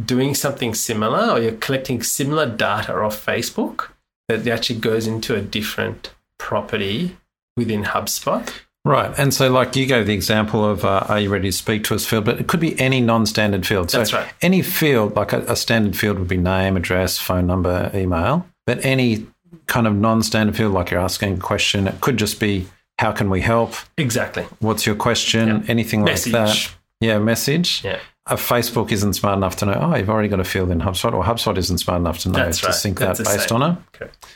doing 0.05 0.35
something 0.35 0.75
similar 0.75 1.31
or 1.31 1.41
you're 1.41 1.53
collecting 1.53 2.03
similar 2.03 2.47
data 2.49 2.95
off 2.95 3.25
Facebook 3.25 3.89
that 4.29 4.47
actually 4.47 4.79
goes 4.79 5.07
into 5.07 5.35
a 5.35 5.41
different 5.41 6.15
property 6.39 7.17
within 7.57 7.85
HubSpot. 7.85 8.51
Right. 8.85 9.13
And 9.19 9.35
so, 9.35 9.51
like 9.51 9.77
you 9.77 9.85
gave 9.85 10.07
the 10.07 10.15
example 10.15 10.65
of 10.65 10.85
uh, 10.85 11.05
are 11.09 11.21
you 11.21 11.29
ready 11.29 11.49
to 11.49 11.57
speak 11.57 11.85
to 11.85 11.95
us 11.95 12.07
field, 12.07 12.25
but 12.25 12.41
it 12.41 12.47
could 12.47 12.61
be 12.61 12.79
any 12.81 13.01
non 13.01 13.27
standard 13.27 13.67
field. 13.67 13.91
So, 13.91 13.99
That's 13.99 14.13
right. 14.13 14.33
any 14.41 14.63
field, 14.63 15.17
like 15.17 15.35
a, 15.35 15.41
a 15.41 15.57
standard 15.57 15.97
field 15.97 16.19
would 16.19 16.29
be 16.29 16.39
name, 16.39 16.77
address, 16.77 17.19
phone 17.19 17.47
number, 17.47 17.91
email. 17.95 18.47
But 18.67 18.83
any 18.85 19.27
kind 19.67 19.87
of 19.87 19.95
non 19.95 20.23
standard 20.23 20.57
field, 20.57 20.73
like 20.73 20.91
you're 20.91 21.01
asking 21.01 21.35
a 21.35 21.41
question, 21.41 21.89
it 21.89 22.01
could 22.01 22.17
just 22.17 22.41
be 22.41 22.69
how 22.99 23.13
can 23.13 23.29
we 23.29 23.43
help? 23.43 23.75
Exactly. 23.99 24.45
What's 24.61 24.87
your 24.87 24.95
question? 24.95 25.49
Yeah. 25.49 25.63
Anything 25.69 26.05
like 26.05 26.23
that. 26.25 26.75
Yeah, 27.01 27.19
message. 27.19 27.83
Yeah. 27.85 28.01
A 28.27 28.35
Facebook 28.35 28.93
isn't 28.93 29.15
smart 29.15 29.37
enough 29.37 29.57
to 29.57 29.67
know, 29.67 29.79
oh, 29.81 29.97
you've 29.97 30.11
already 30.11 30.29
got 30.29 30.41
a 30.41 30.45
field 30.45 30.71
in 30.71 30.81
HubSpot, 30.81 31.13
or 31.13 31.25
HubSpot 31.25 31.57
isn't 31.57 31.79
smart 31.79 32.01
enough 32.01 32.19
to 32.21 32.29
know 32.29 32.45
That's 32.45 32.61
to 32.61 32.67
right. 32.67 32.75
sync 32.75 32.99
That's 32.99 33.19
that 33.19 33.25
based 33.25 33.49
same. 33.49 33.63
on 33.63 33.73
it. 33.73 33.79
Correct. 33.93 34.27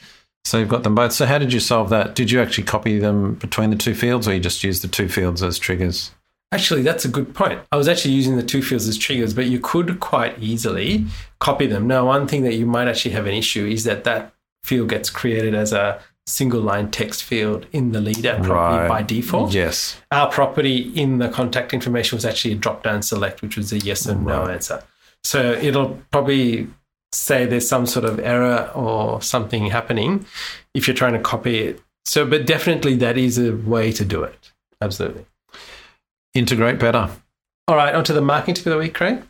So 0.44 0.58
you've 0.58 0.68
got 0.68 0.82
them 0.82 0.94
both. 0.94 1.12
So 1.12 1.26
how 1.26 1.38
did 1.38 1.52
you 1.52 1.60
solve 1.60 1.90
that? 1.90 2.14
Did 2.14 2.30
you 2.30 2.40
actually 2.40 2.64
copy 2.64 2.98
them 2.98 3.34
between 3.34 3.70
the 3.70 3.76
two 3.76 3.94
fields, 3.94 4.26
or 4.26 4.34
you 4.34 4.40
just 4.40 4.64
use 4.64 4.82
the 4.82 4.88
two 4.88 5.08
fields 5.08 5.42
as 5.42 5.58
triggers? 5.58 6.10
Actually, 6.52 6.82
that's 6.82 7.04
a 7.04 7.08
good 7.08 7.34
point. 7.34 7.60
I 7.72 7.76
was 7.76 7.88
actually 7.88 8.12
using 8.12 8.36
the 8.36 8.42
two 8.42 8.62
fields 8.62 8.86
as 8.86 8.96
triggers, 8.96 9.34
but 9.34 9.46
you 9.46 9.58
could 9.58 10.00
quite 10.00 10.38
easily 10.38 11.06
copy 11.40 11.66
them. 11.66 11.86
Now, 11.86 12.06
one 12.06 12.28
thing 12.28 12.42
that 12.44 12.54
you 12.54 12.66
might 12.66 12.88
actually 12.88 13.12
have 13.12 13.26
an 13.26 13.34
issue 13.34 13.66
is 13.66 13.84
that 13.84 14.04
that 14.04 14.32
field 14.62 14.88
gets 14.88 15.10
created 15.10 15.54
as 15.54 15.72
a 15.72 16.00
single 16.26 16.60
line 16.60 16.90
text 16.90 17.22
field 17.24 17.66
in 17.72 17.92
the 17.92 18.00
lead 18.00 18.24
ad 18.24 18.42
property 18.44 18.78
Right. 18.82 18.88
by 18.88 19.02
default. 19.02 19.52
Yes. 19.52 20.00
Our 20.10 20.30
property 20.30 20.90
in 20.94 21.18
the 21.18 21.28
contact 21.28 21.74
information 21.74 22.16
was 22.16 22.24
actually 22.24 22.52
a 22.52 22.56
drop 22.56 22.82
down 22.82 23.02
select, 23.02 23.42
which 23.42 23.56
was 23.56 23.72
a 23.72 23.78
yes 23.78 24.08
or 24.08 24.14
no 24.14 24.46
answer. 24.46 24.82
So 25.22 25.52
it'll 25.52 26.00
probably 26.10 26.68
say 27.12 27.44
there's 27.46 27.68
some 27.68 27.86
sort 27.86 28.04
of 28.04 28.18
error 28.20 28.70
or 28.74 29.20
something 29.22 29.66
happening 29.66 30.26
if 30.74 30.86
you're 30.88 30.96
trying 30.96 31.12
to 31.12 31.18
copy 31.20 31.58
it. 31.60 31.80
So, 32.06 32.26
but 32.26 32.46
definitely 32.46 32.96
that 32.96 33.16
is 33.16 33.38
a 33.38 33.52
way 33.54 33.92
to 33.92 34.04
do 34.04 34.22
it. 34.24 34.50
Absolutely. 34.80 35.24
Integrate 36.34 36.78
better. 36.78 37.10
All 37.68 37.76
right, 37.76 37.94
onto 37.94 38.12
the 38.12 38.20
marketing 38.20 38.54
tip 38.56 38.66
of 38.66 38.72
the 38.72 38.78
week, 38.78 38.94
Craig. 38.94 39.22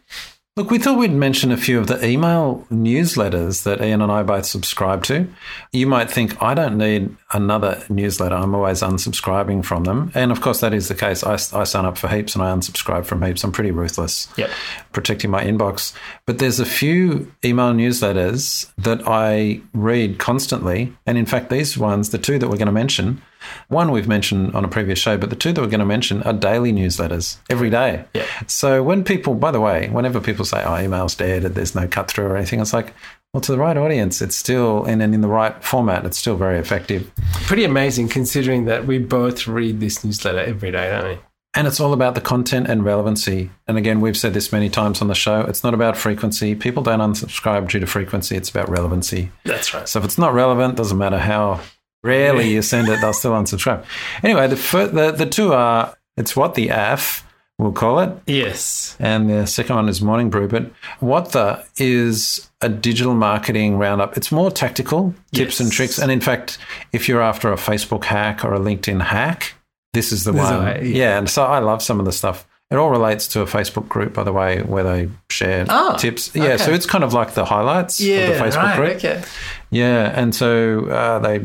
Look, 0.57 0.71
we 0.71 0.79
thought 0.79 0.99
we'd 0.99 1.11
mention 1.11 1.51
a 1.51 1.57
few 1.57 1.81
of 1.81 1.89
the 1.89 2.07
email 2.07 2.65
newsletters 2.71 3.65
that 3.65 3.83
Ian 3.83 4.01
and 4.01 4.13
I 4.13 4.23
both 4.23 4.47
subscribe 4.47 5.03
to. 5.05 5.27
You 5.73 5.89
might 5.89 6.09
think, 6.09 6.41
I 6.41 6.55
don't 6.55 6.79
need 6.79 7.17
another 7.33 7.83
newsletter. 7.89 8.37
I'm 8.37 8.55
always 8.55 8.81
unsubscribing 8.81 9.65
from 9.65 9.83
them. 9.83 10.13
And 10.15 10.31
of 10.31 10.41
course, 10.41 10.61
that 10.61 10.73
is 10.73 10.87
the 10.87 10.95
case. 10.95 11.25
I, 11.25 11.33
I 11.33 11.65
sign 11.65 11.85
up 11.87 11.99
for 11.99 12.07
heaps 12.07 12.37
and 12.37 12.45
I 12.45 12.53
unsubscribe 12.53 13.05
from 13.05 13.21
heaps. 13.23 13.43
I'm 13.43 13.51
pretty 13.51 13.73
ruthless, 13.73 14.29
Yep. 14.37 14.49
protecting 14.93 15.33
my 15.33 15.43
inbox. 15.43 15.93
But 16.25 16.39
there's 16.39 16.61
a 16.61 16.67
few 16.67 17.33
email 17.45 17.73
newsletters 17.73 18.71
that 18.79 19.01
I 19.09 19.61
read 19.73 20.21
constantly. 20.21 20.93
And 21.05 21.19
in 21.19 21.27
fact, 21.27 21.51
these 21.51 21.77
ones, 21.77 22.11
the 22.11 22.19
two 22.19 22.39
that 22.39 22.49
we're 22.49 22.59
going 22.59 22.67
to 22.67 22.73
mention, 22.73 23.21
one 23.69 23.91
we've 23.91 24.09
mentioned 24.09 24.55
on 24.55 24.65
a 24.65 24.69
previous 24.69 24.99
show, 24.99 25.17
but 25.17 25.31
the 25.31 25.37
two 25.37 25.53
that 25.53 25.61
we're 25.61 25.69
going 25.69 25.81
to 25.81 25.87
mention 25.87 26.23
are 26.23 26.33
daily 26.33 26.73
newsletters 26.73 27.39
every 27.51 27.71
day. 27.71 28.05
Yeah. 28.15 28.27
So 28.47 28.83
when 28.83 29.05
people, 29.05 29.35
by 29.35 29.51
the 29.51 29.61
way, 29.61 29.89
whenever 29.89 30.21
people 30.21 30.45
say, 30.45 30.63
"Oh, 30.65 30.77
email's 30.79 31.15
dead," 31.15 31.43
there's 31.43 31.75
no 31.75 31.87
cut 31.87 32.11
through 32.11 32.27
or 32.27 32.37
anything, 32.37 32.61
it's 32.61 32.73
like, 32.73 32.95
well, 33.33 33.41
to 33.41 33.53
the 33.53 33.59
right 33.59 33.77
audience, 33.77 34.23
it's 34.23 34.37
still 34.37 34.85
and, 34.85 35.03
and 35.03 35.13
in 35.13 35.21
the 35.21 35.29
right 35.29 35.63
format, 35.63 36.07
it's 36.07 36.19
still 36.19 36.37
very 36.37 36.59
effective. 36.59 37.11
Pretty 37.47 37.65
amazing 37.65 38.09
considering 38.09 38.67
that 38.67 38.87
we 38.87 38.99
both 38.99 39.49
read 39.49 39.81
this 39.81 40.05
newsletter 40.05 40.39
every 40.39 40.71
day, 40.71 40.89
don't 40.91 41.09
we? 41.09 41.19
And 41.57 41.69
it's 41.69 41.79
all 41.79 41.93
about 41.93 42.15
the 42.15 42.21
content 42.21 42.69
and 42.69 42.85
relevancy. 42.85 43.51
And 43.69 43.79
again, 43.79 44.01
we've 44.01 44.17
said 44.17 44.35
this 44.35 44.53
many 44.53 44.69
times 44.69 45.01
on 45.01 45.07
the 45.07 45.15
show. 45.15 45.43
It's 45.43 45.63
not 45.63 45.73
about 45.73 45.97
frequency. 45.97 46.55
People 46.57 46.83
don't 46.83 46.99
unsubscribe 46.99 47.69
due 47.69 47.79
to 47.79 47.87
frequency. 47.87 48.37
It's 48.37 48.51
about 48.51 48.69
relevancy. 48.69 49.31
That's 49.45 49.73
right. 49.73 49.89
So 49.89 50.01
if 50.01 50.05
it's 50.05 50.19
not 50.19 50.35
relevant, 50.35 50.77
doesn't 50.77 50.99
matter 50.99 51.19
how 51.19 51.61
rarely 52.05 52.51
you 52.51 52.63
send 52.63 52.89
it, 52.89 53.01
they'll 53.01 53.13
still 53.13 53.33
unsubscribe. 53.33 53.85
Anyway, 54.23 54.47
the 54.47 54.57
the, 54.93 55.11
the 55.13 55.27
two 55.27 55.53
are 55.53 55.97
it's 56.17 56.37
what 56.37 56.55
the 56.55 56.69
AF 56.69 57.23
we'll 57.59 57.71
call 57.73 58.01
it, 58.01 58.11
Yes. 58.27 58.97
and 58.99 59.31
the 59.31 59.47
second 59.47 59.77
one 59.77 59.89
is 59.89 60.03
Morning 60.03 60.29
Brew. 60.29 60.49
But 60.49 60.73
what 60.99 61.31
the 61.33 61.65
is 61.79 62.51
a 62.61 62.69
digital 62.69 63.15
marketing 63.15 63.79
roundup. 63.79 64.17
It's 64.17 64.33
more 64.33 64.51
tactical 64.51 65.15
tips 65.33 65.61
and 65.61 65.71
tricks. 65.71 65.99
And 65.99 66.11
in 66.11 66.21
fact, 66.21 66.59
if 66.93 67.09
you're 67.09 67.23
after 67.23 67.53
a 67.53 67.57
Facebook 67.57 68.05
hack 68.05 68.45
or 68.45 68.55
a 68.55 68.59
LinkedIn 68.59 69.03
hack, 69.03 69.55
this 69.93 70.11
is 70.13 70.25
the 70.25 70.33
This 70.33 70.43
one. 70.43 70.65
way, 70.65 70.81
yeah. 70.87 70.97
yeah. 71.11 71.19
and 71.19 71.31
so 71.31 71.45
I 71.45 71.61
love 71.61 71.81
some 71.83 72.01
of 72.01 72.07
the 72.07 72.13
stuff. 72.13 72.45
It 72.73 72.77
all 72.77 72.91
relates 72.91 73.29
to 73.29 73.43
a 73.43 73.47
Facebook 73.47 73.89
group, 73.89 74.15
by 74.15 74.25
the 74.25 74.33
way, 74.33 74.63
where 74.63 74.83
they 74.83 75.09
share 75.31 75.67
Ah, 75.69 75.97
tips. 75.97 76.35
Yeah, 76.35 76.45
okay. 76.55 76.57
so 76.57 76.73
it's 76.73 76.87
kind 76.87 77.05
of 77.05 77.13
like 77.13 77.35
the 77.35 77.45
highlights 77.45 78.01
Yeah. 78.01 78.17
of 78.17 78.39
the 78.39 78.45
Facebook 78.45 78.63
right, 78.65 78.77
group. 78.77 78.97
Okay. 78.97 79.23
Yeah, 79.71 80.11
and 80.21 80.35
so 80.35 80.87
uh, 80.87 81.19
they 81.21 81.43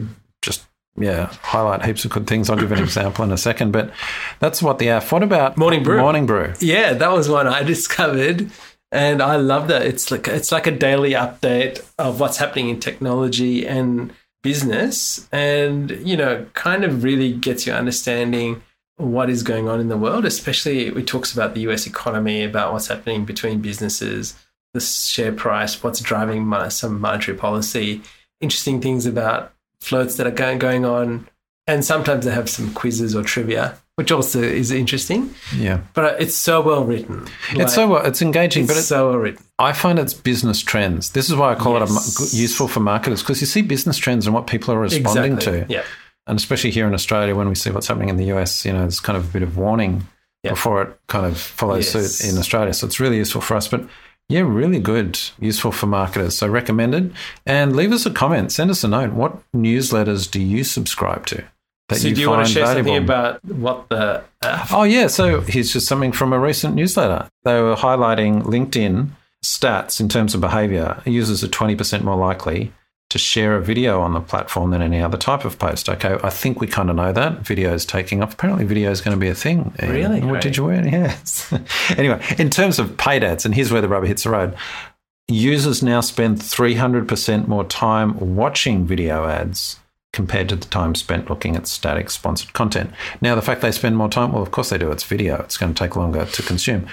yeah 0.99 1.33
highlight 1.41 1.85
heaps 1.85 2.05
of 2.05 2.11
good 2.11 2.27
things. 2.27 2.49
I'll 2.49 2.57
give 2.57 2.71
an 2.71 2.83
example 2.83 3.23
in 3.25 3.31
a 3.31 3.37
second, 3.37 3.71
but 3.71 3.91
that's 4.39 4.61
what 4.61 4.79
the 4.79 4.89
app. 4.89 5.11
What 5.11 5.23
about 5.23 5.57
Morning 5.57 5.83
Brew. 5.83 5.99
Morning 5.99 6.25
Brew. 6.25 6.53
Yeah, 6.59 6.93
that 6.93 7.11
was 7.11 7.29
one 7.29 7.47
I 7.47 7.63
discovered, 7.75 8.49
and 8.91 9.21
I 9.21 9.37
love 9.37 9.67
that. 9.69 9.83
It's 9.83 10.11
like 10.11 10.27
it's 10.27 10.51
like 10.51 10.67
a 10.67 10.71
daily 10.71 11.11
update 11.11 11.85
of 11.97 12.19
what's 12.19 12.37
happening 12.37 12.69
in 12.69 12.79
technology 12.79 13.65
and 13.65 14.13
business, 14.43 15.27
and 15.31 15.91
you 16.07 16.17
know, 16.17 16.45
kind 16.53 16.83
of 16.83 17.03
really 17.03 17.33
gets 17.33 17.65
you 17.65 17.73
understanding 17.73 18.61
what 18.97 19.29
is 19.29 19.43
going 19.43 19.69
on 19.69 19.79
in 19.79 19.87
the 19.87 19.97
world. 19.97 20.25
Especially, 20.25 20.87
it 20.87 21.07
talks 21.07 21.33
about 21.33 21.53
the 21.53 21.61
U.S. 21.61 21.87
economy, 21.87 22.43
about 22.43 22.73
what's 22.73 22.87
happening 22.87 23.25
between 23.25 23.61
businesses, 23.61 24.35
the 24.73 24.81
share 24.81 25.31
price, 25.31 25.81
what's 25.81 25.99
driving 25.99 26.51
some 26.69 26.99
monetary 26.99 27.37
policy, 27.37 28.01
interesting 28.41 28.81
things 28.81 29.05
about 29.05 29.53
floats 29.81 30.15
that 30.17 30.27
are 30.27 30.31
going 30.31 30.59
going 30.59 30.85
on, 30.85 31.27
and 31.67 31.83
sometimes 31.85 32.25
they 32.25 32.31
have 32.31 32.49
some 32.49 32.73
quizzes 32.73 33.15
or 33.15 33.23
trivia, 33.23 33.77
which 33.95 34.11
also 34.11 34.41
is 34.41 34.71
interesting 34.71 35.33
Yeah, 35.55 35.81
but 35.93 36.19
it's 36.21 36.35
so 36.35 36.61
well 36.61 36.83
written. 36.83 37.27
it's 37.51 37.73
so 37.75 37.87
well, 37.87 38.05
it's 38.05 38.21
engaging, 38.21 38.63
it's 38.63 38.71
but 38.71 38.77
it's, 38.77 38.87
so 38.87 39.09
well 39.09 39.17
written. 39.19 39.43
I 39.57 39.73
find 39.73 39.99
it's 39.99 40.13
business 40.13 40.61
trends. 40.61 41.11
This 41.11 41.29
is 41.29 41.35
why 41.35 41.51
I 41.51 41.55
call 41.55 41.77
it 41.77 41.83
a, 41.83 42.35
useful 42.35 42.67
for 42.67 42.79
marketers 42.79 43.21
because 43.21 43.41
you 43.41 43.47
see 43.47 43.61
business 43.61 43.97
trends 43.97 44.25
and 44.25 44.33
what 44.33 44.47
people 44.47 44.73
are 44.73 44.79
responding 44.79 45.33
Exactly. 45.33 45.65
to, 45.65 45.73
Yeah, 45.73 45.83
and 46.27 46.37
especially 46.37 46.71
here 46.71 46.87
in 46.87 46.93
Australia 46.93 47.35
when 47.35 47.49
we 47.49 47.55
see 47.55 47.71
what's 47.71 47.87
happening 47.87 48.09
in 48.09 48.17
the 48.17 48.25
US, 48.33 48.65
you 48.65 48.73
know, 48.73 48.79
there's 48.81 48.99
kind 48.99 49.17
of 49.17 49.29
a 49.29 49.31
bit 49.33 49.43
of 49.43 49.57
warning 49.57 50.07
before 50.43 50.81
it 50.83 50.99
kind 51.07 51.25
of 51.25 51.37
follows 51.37 51.93
Yes. 51.93 52.15
suit 52.15 52.29
in 52.33 52.37
Australia. 52.37 52.73
So 52.73 52.87
it's 52.87 52.99
really 52.99 53.17
useful 53.17 53.41
for 53.41 53.55
us, 53.55 53.67
but. 53.67 53.81
Yeah, 54.29 54.41
really 54.41 54.79
good, 54.79 55.19
useful 55.39 55.71
for 55.71 55.87
marketers. 55.87 56.37
So 56.37 56.47
recommended. 56.47 57.13
And 57.47 57.75
leave 57.75 57.91
us 57.91 58.05
a 58.05 58.11
comment. 58.11 58.51
Send 58.51 58.69
us 58.69 58.83
a 58.83 58.87
note. 58.87 59.11
What 59.11 59.39
newsletters 59.53 60.29
do 60.29 60.39
you 60.39 60.63
subscribe 60.63 61.25
to 61.27 61.43
that 61.89 61.97
so 61.97 62.07
you 62.07 62.15
do 62.15 62.21
you 62.21 62.27
find 62.27 62.37
want 62.37 62.47
to 62.47 62.53
share 62.53 62.65
valuable? 62.65 62.89
something 62.91 63.03
about 63.03 63.43
what 63.45 63.89
the 63.89 64.23
uh, 64.43 64.67
Oh, 64.71 64.83
yeah. 64.83 65.07
So 65.07 65.41
here's 65.41 65.73
just 65.73 65.87
something 65.87 66.11
from 66.11 66.31
a 66.31 66.39
recent 66.39 66.75
newsletter. 66.75 67.27
They 67.43 67.59
were 67.59 67.75
highlighting 67.75 68.43
LinkedIn 68.43 69.09
stats 69.43 69.99
in 69.99 70.07
terms 70.07 70.35
of 70.35 70.41
behavior. 70.41 71.01
Users 71.05 71.43
are 71.43 71.47
20% 71.47 72.03
more 72.03 72.15
likely 72.17 72.71
to 73.09 73.17
share 73.17 73.55
a 73.55 73.61
video 73.61 74.01
on 74.01 74.13
the 74.13 74.21
platform 74.21 74.69
than 74.69 74.81
any 74.83 75.01
other 75.01 75.17
type 75.17 75.43
of 75.43 75.57
post. 75.57 75.89
Okay, 75.89 76.17
I 76.23 76.29
think 76.29 76.61
we 76.61 76.67
kind 76.67 76.89
of 76.91 76.95
know 76.95 77.11
that. 77.11 77.39
Video 77.39 77.73
is 77.73 77.85
taking 77.85 78.21
off. 78.21 78.33
Apparently, 78.33 78.65
video 78.65 78.91
is 78.91 79.01
going 79.01 79.15
to 79.15 79.19
be 79.19 79.27
a 79.29 79.35
thing. 79.35 79.73
Really? 79.81 80.21
What 80.21 80.41
did 80.41 80.57
you 80.57 80.65
wear? 80.65 80.79
Yes. 80.89 81.51
anyway, 81.97 82.23
in 82.37 82.49
terms 82.49 82.77
of 82.77 82.97
paid 82.97 83.23
ads, 83.23 83.45
and 83.45 83.53
here's 83.55 83.71
where 83.71 83.81
the 83.81 83.87
rubber 83.87 84.05
hits 84.05 84.23
the 84.23 84.29
road. 84.29 84.55
Users 85.27 85.83
now 85.83 86.01
spend 86.01 86.37
300% 86.37 87.47
more 87.47 87.63
time 87.63 88.35
watching 88.35 88.85
video 88.85 89.27
ads 89.27 89.79
compared 90.11 90.49
to 90.49 90.55
the 90.55 90.65
time 90.65 90.95
spent 90.95 91.29
looking 91.29 91.55
at 91.55 91.67
static 91.67 92.09
sponsored 92.09 92.53
content. 92.53 92.91
Now, 93.21 93.35
the 93.35 93.41
fact 93.41 93.61
they 93.61 93.71
spend 93.71 93.95
more 93.95 94.09
time, 94.09 94.31
well, 94.33 94.41
of 94.41 94.51
course 94.51 94.69
they 94.69 94.77
do. 94.77 94.91
It's 94.91 95.03
video, 95.03 95.39
it's 95.41 95.57
going 95.57 95.73
to 95.73 95.83
take 95.83 95.95
longer 95.95 96.25
to 96.25 96.41
consume. 96.43 96.87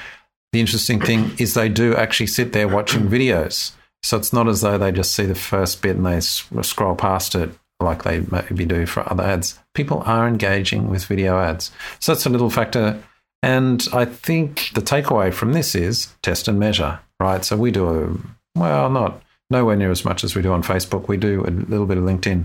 The 0.52 0.60
interesting 0.60 1.00
thing 1.00 1.32
is 1.38 1.54
they 1.54 1.68
do 1.68 1.94
actually 1.96 2.28
sit 2.28 2.52
there 2.52 2.68
watching 2.68 3.08
videos. 3.08 3.72
So 4.06 4.16
it's 4.16 4.32
not 4.32 4.46
as 4.46 4.60
though 4.60 4.78
they 4.78 4.92
just 4.92 5.16
see 5.16 5.26
the 5.26 5.34
first 5.34 5.82
bit 5.82 5.96
and 5.96 6.06
they 6.06 6.20
scroll 6.20 6.94
past 6.94 7.34
it 7.34 7.50
like 7.80 8.04
they 8.04 8.20
maybe 8.20 8.64
do 8.64 8.86
for 8.86 9.02
other 9.10 9.24
ads. 9.24 9.58
People 9.74 10.04
are 10.06 10.28
engaging 10.28 10.88
with 10.90 11.06
video 11.06 11.40
ads. 11.40 11.72
So 11.98 12.12
that's 12.12 12.24
a 12.24 12.30
little 12.30 12.48
factor. 12.48 13.02
And 13.42 13.84
I 13.92 14.04
think 14.04 14.70
the 14.74 14.80
takeaway 14.80 15.34
from 15.34 15.54
this 15.54 15.74
is 15.74 16.14
test 16.22 16.46
and 16.46 16.56
measure, 16.56 17.00
right? 17.18 17.44
So 17.44 17.56
we 17.56 17.72
do 17.72 17.88
a, 17.88 18.16
well, 18.56 18.90
not 18.90 19.24
nowhere 19.50 19.74
near 19.74 19.90
as 19.90 20.04
much 20.04 20.22
as 20.22 20.36
we 20.36 20.42
do 20.42 20.52
on 20.52 20.62
Facebook. 20.62 21.08
We 21.08 21.16
do 21.16 21.40
a 21.40 21.50
little 21.50 21.86
bit 21.86 21.98
of 21.98 22.04
LinkedIn 22.04 22.44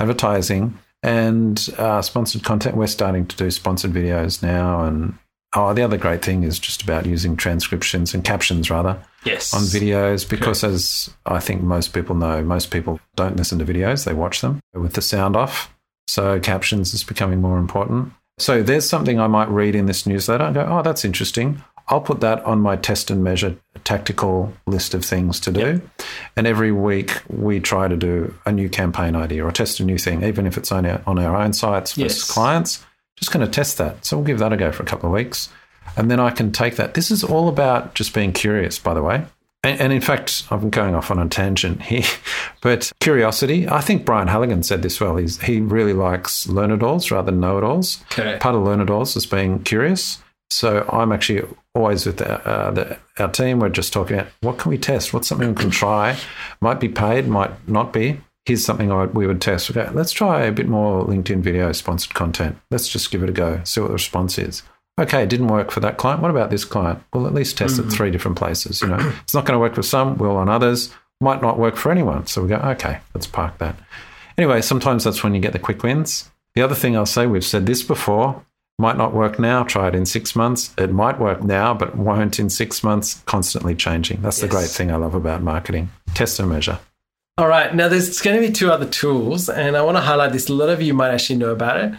advertising 0.00 0.76
and 1.04 1.68
uh, 1.78 2.02
sponsored 2.02 2.42
content. 2.42 2.76
We're 2.76 2.88
starting 2.88 3.26
to 3.26 3.36
do 3.36 3.48
sponsored 3.52 3.92
videos 3.92 4.42
now. 4.42 4.82
And 4.82 5.16
oh, 5.54 5.72
the 5.74 5.82
other 5.82 5.96
great 5.96 6.24
thing 6.24 6.42
is 6.42 6.58
just 6.58 6.82
about 6.82 7.06
using 7.06 7.36
transcriptions 7.36 8.14
and 8.14 8.24
captions 8.24 8.70
rather 8.70 8.98
yes 9.24 9.52
on 9.54 9.62
videos 9.62 10.28
because, 10.28 10.62
as 10.64 11.10
I 11.26 11.40
think 11.40 11.62
most 11.62 11.92
people 11.92 12.14
know, 12.14 12.42
most 12.42 12.70
people 12.70 13.00
don't 13.16 13.36
listen 13.36 13.58
to 13.58 13.64
videos, 13.64 14.04
they 14.04 14.14
watch 14.14 14.40
them 14.40 14.60
with 14.74 14.94
the 14.94 15.02
sound 15.02 15.36
off. 15.36 15.72
So 16.08 16.38
captions 16.40 16.94
is 16.94 17.02
becoming 17.02 17.40
more 17.40 17.58
important. 17.58 18.12
So 18.38 18.62
there's 18.62 18.88
something 18.88 19.18
I 19.18 19.26
might 19.26 19.48
read 19.48 19.74
in 19.74 19.86
this 19.86 20.06
newsletter 20.06 20.44
and 20.44 20.54
go, 20.54 20.66
oh, 20.68 20.82
that's 20.82 21.04
interesting. 21.04 21.62
I'll 21.88 22.00
put 22.00 22.20
that 22.20 22.44
on 22.44 22.60
my 22.60 22.76
test 22.76 23.10
and 23.10 23.24
measure 23.24 23.56
tactical 23.84 24.52
list 24.66 24.92
of 24.94 25.04
things 25.04 25.40
to 25.40 25.52
do. 25.52 25.80
And 26.36 26.46
every 26.46 26.70
week 26.72 27.12
we 27.28 27.60
try 27.60 27.88
to 27.88 27.96
do 27.96 28.34
a 28.44 28.52
new 28.52 28.68
campaign 28.68 29.16
idea 29.16 29.44
or 29.44 29.52
test 29.52 29.80
a 29.80 29.84
new 29.84 29.96
thing, 29.98 30.22
even 30.22 30.46
if 30.46 30.56
it's 30.58 30.70
only 30.70 30.90
on 30.90 31.18
our 31.18 31.36
own 31.36 31.52
sites 31.52 31.92
versus 31.92 32.18
Yes. 32.18 32.30
clients. 32.30 32.84
Just 33.16 33.32
going 33.32 33.44
to 33.44 33.50
test 33.50 33.78
that. 33.78 34.04
So 34.04 34.16
we'll 34.16 34.26
give 34.26 34.38
that 34.38 34.52
a 34.52 34.56
go 34.56 34.72
for 34.72 34.82
a 34.82 34.86
couple 34.86 35.08
of 35.08 35.14
weeks. 35.14 35.48
And 35.96 36.10
then 36.10 36.20
I 36.20 36.30
can 36.30 36.52
take 36.52 36.76
that. 36.76 36.94
This 36.94 37.10
is 37.10 37.24
all 37.24 37.48
about 37.48 37.94
just 37.94 38.12
being 38.14 38.32
curious, 38.32 38.78
by 38.78 38.94
the 38.94 39.02
way. 39.02 39.24
And, 39.64 39.80
and 39.80 39.92
in 39.92 40.00
fact, 40.00 40.44
I'm 40.50 40.70
going 40.70 40.94
off 40.94 41.10
on 41.10 41.18
a 41.18 41.28
tangent 41.28 41.82
here, 41.82 42.04
but 42.60 42.92
curiosity. 43.00 43.68
I 43.68 43.80
think 43.80 44.04
Brian 44.04 44.28
Halligan 44.28 44.62
said 44.62 44.82
this 44.82 45.00
well. 45.00 45.16
He's, 45.16 45.40
he 45.40 45.60
really 45.60 45.92
likes 45.92 46.46
learn-it-alls 46.46 47.10
rather 47.10 47.30
than 47.30 47.40
know-it-alls. 47.40 48.04
Correct. 48.10 48.42
Part 48.42 48.54
of 48.54 48.62
learn-it-alls 48.62 49.16
is 49.16 49.26
being 49.26 49.62
curious. 49.62 50.22
So 50.50 50.88
I'm 50.92 51.10
actually 51.10 51.42
always 51.74 52.06
with 52.06 52.18
the, 52.18 52.46
uh, 52.46 52.70
the, 52.70 52.98
our 53.18 53.28
team. 53.28 53.58
We're 53.58 53.68
just 53.68 53.92
talking 53.92 54.18
about 54.18 54.32
what 54.40 54.58
can 54.58 54.70
we 54.70 54.78
test? 54.78 55.12
What's 55.12 55.26
something 55.26 55.48
we 55.48 55.54
can 55.54 55.70
try? 55.70 56.16
Might 56.60 56.78
be 56.78 56.88
paid, 56.88 57.26
might 57.26 57.68
not 57.68 57.92
be. 57.92 58.20
Here's 58.46 58.64
something 58.64 58.92
I 58.92 59.06
we 59.06 59.26
would 59.26 59.40
test. 59.40 59.70
Okay, 59.70 59.90
let's 59.92 60.12
try 60.12 60.44
a 60.44 60.52
bit 60.52 60.68
more 60.68 61.04
LinkedIn 61.04 61.40
video 61.40 61.72
sponsored 61.72 62.14
content. 62.14 62.56
Let's 62.70 62.88
just 62.88 63.10
give 63.10 63.24
it 63.24 63.28
a 63.28 63.32
go, 63.32 63.60
see 63.64 63.80
what 63.80 63.88
the 63.88 63.94
response 63.94 64.38
is. 64.38 64.62
Okay, 64.98 65.24
it 65.24 65.28
didn't 65.28 65.48
work 65.48 65.70
for 65.70 65.80
that 65.80 65.98
client. 65.98 66.22
What 66.22 66.30
about 66.30 66.50
this 66.50 66.64
client? 66.64 67.02
We'll 67.12 67.26
at 67.26 67.34
least 67.34 67.58
test 67.58 67.78
it 67.78 67.82
mm-hmm. 67.82 67.90
three 67.90 68.10
different 68.10 68.38
places. 68.38 68.80
You 68.80 68.88
know, 68.88 69.12
it's 69.22 69.34
not 69.34 69.44
going 69.44 69.56
to 69.56 69.60
work 69.60 69.74
for 69.74 69.82
some, 69.82 70.16
will 70.16 70.36
on 70.36 70.48
others. 70.48 70.94
Might 71.20 71.42
not 71.42 71.58
work 71.58 71.76
for 71.76 71.90
anyone. 71.90 72.26
So 72.26 72.42
we 72.42 72.48
go, 72.48 72.56
okay, 72.56 73.00
let's 73.14 73.26
park 73.26 73.58
that. 73.58 73.76
Anyway, 74.38 74.62
sometimes 74.62 75.04
that's 75.04 75.24
when 75.24 75.34
you 75.34 75.40
get 75.40 75.52
the 75.52 75.58
quick 75.58 75.82
wins. 75.82 76.30
The 76.54 76.62
other 76.62 76.74
thing 76.74 76.96
I'll 76.96 77.04
say, 77.04 77.26
we've 77.26 77.44
said 77.44 77.66
this 77.66 77.82
before, 77.82 78.44
might 78.78 78.96
not 78.96 79.12
work 79.12 79.38
now, 79.38 79.64
try 79.64 79.88
it 79.88 79.94
in 79.94 80.06
six 80.06 80.36
months. 80.36 80.72
It 80.78 80.92
might 80.92 81.18
work 81.18 81.42
now, 81.42 81.74
but 81.74 81.96
won't 81.96 82.38
in 82.38 82.48
six 82.48 82.84
months, 82.84 83.22
constantly 83.26 83.74
changing. 83.74 84.22
That's 84.22 84.40
the 84.40 84.48
great 84.48 84.68
thing 84.68 84.92
I 84.92 84.96
love 84.96 85.14
about 85.14 85.42
marketing. 85.42 85.90
Test 86.14 86.38
and 86.38 86.48
measure. 86.48 86.78
All 87.38 87.48
right. 87.48 87.74
Now, 87.74 87.88
there's 87.88 88.20
going 88.22 88.40
to 88.40 88.46
be 88.46 88.52
two 88.52 88.72
other 88.72 88.86
tools, 88.86 89.50
and 89.50 89.76
I 89.76 89.82
want 89.82 89.98
to 89.98 90.02
highlight 90.02 90.32
this. 90.32 90.48
A 90.48 90.54
lot 90.54 90.70
of 90.70 90.80
you 90.80 90.94
might 90.94 91.10
actually 91.10 91.36
know 91.36 91.50
about 91.50 91.78
it. 91.78 91.92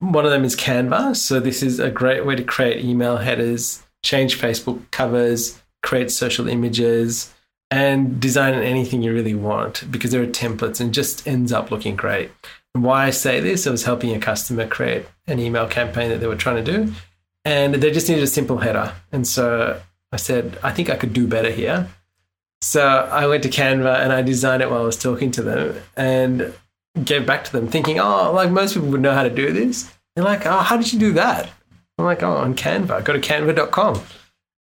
One 0.00 0.24
of 0.24 0.32
them 0.32 0.42
is 0.42 0.56
Canva. 0.56 1.14
So, 1.14 1.38
this 1.38 1.62
is 1.62 1.78
a 1.78 1.90
great 1.90 2.26
way 2.26 2.34
to 2.34 2.42
create 2.42 2.84
email 2.84 3.18
headers, 3.18 3.84
change 4.02 4.40
Facebook 4.40 4.90
covers, 4.90 5.60
create 5.84 6.10
social 6.10 6.48
images, 6.48 7.32
and 7.70 8.20
design 8.20 8.54
anything 8.54 9.00
you 9.00 9.12
really 9.12 9.34
want 9.34 9.88
because 9.92 10.10
there 10.10 10.22
are 10.22 10.26
templates 10.26 10.80
and 10.80 10.92
just 10.92 11.26
ends 11.26 11.52
up 11.52 11.70
looking 11.70 11.94
great. 11.94 12.32
And 12.74 12.82
why 12.82 13.06
I 13.06 13.10
say 13.10 13.38
this, 13.38 13.68
I 13.68 13.70
was 13.70 13.84
helping 13.84 14.12
a 14.12 14.18
customer 14.18 14.66
create 14.66 15.06
an 15.28 15.38
email 15.38 15.68
campaign 15.68 16.08
that 16.10 16.18
they 16.18 16.26
were 16.26 16.34
trying 16.34 16.64
to 16.64 16.72
do, 16.72 16.92
and 17.44 17.76
they 17.76 17.92
just 17.92 18.08
needed 18.08 18.24
a 18.24 18.26
simple 18.26 18.58
header. 18.58 18.92
And 19.12 19.24
so 19.24 19.80
I 20.10 20.16
said, 20.16 20.58
I 20.64 20.72
think 20.72 20.90
I 20.90 20.96
could 20.96 21.12
do 21.12 21.28
better 21.28 21.50
here. 21.50 21.88
So 22.62 22.86
I 22.86 23.26
went 23.26 23.42
to 23.44 23.48
Canva 23.48 24.00
and 24.00 24.12
I 24.12 24.22
designed 24.22 24.62
it 24.62 24.70
while 24.70 24.82
I 24.82 24.86
was 24.86 24.98
talking 24.98 25.30
to 25.32 25.42
them 25.42 25.76
and 25.96 26.52
gave 27.02 27.26
back 27.26 27.44
to 27.44 27.52
them, 27.52 27.68
thinking, 27.68 27.98
oh, 27.98 28.32
like 28.32 28.50
most 28.50 28.74
people 28.74 28.88
would 28.90 29.00
know 29.00 29.14
how 29.14 29.22
to 29.22 29.30
do 29.30 29.52
this. 29.52 29.90
They're 30.14 30.24
like, 30.24 30.44
oh, 30.44 30.58
how 30.58 30.76
did 30.76 30.92
you 30.92 30.98
do 30.98 31.12
that? 31.12 31.50
I'm 31.98 32.04
like, 32.04 32.22
oh, 32.22 32.36
on 32.36 32.54
Canva. 32.54 33.04
Go 33.04 33.12
to 33.12 33.20
canva.com. 33.20 34.02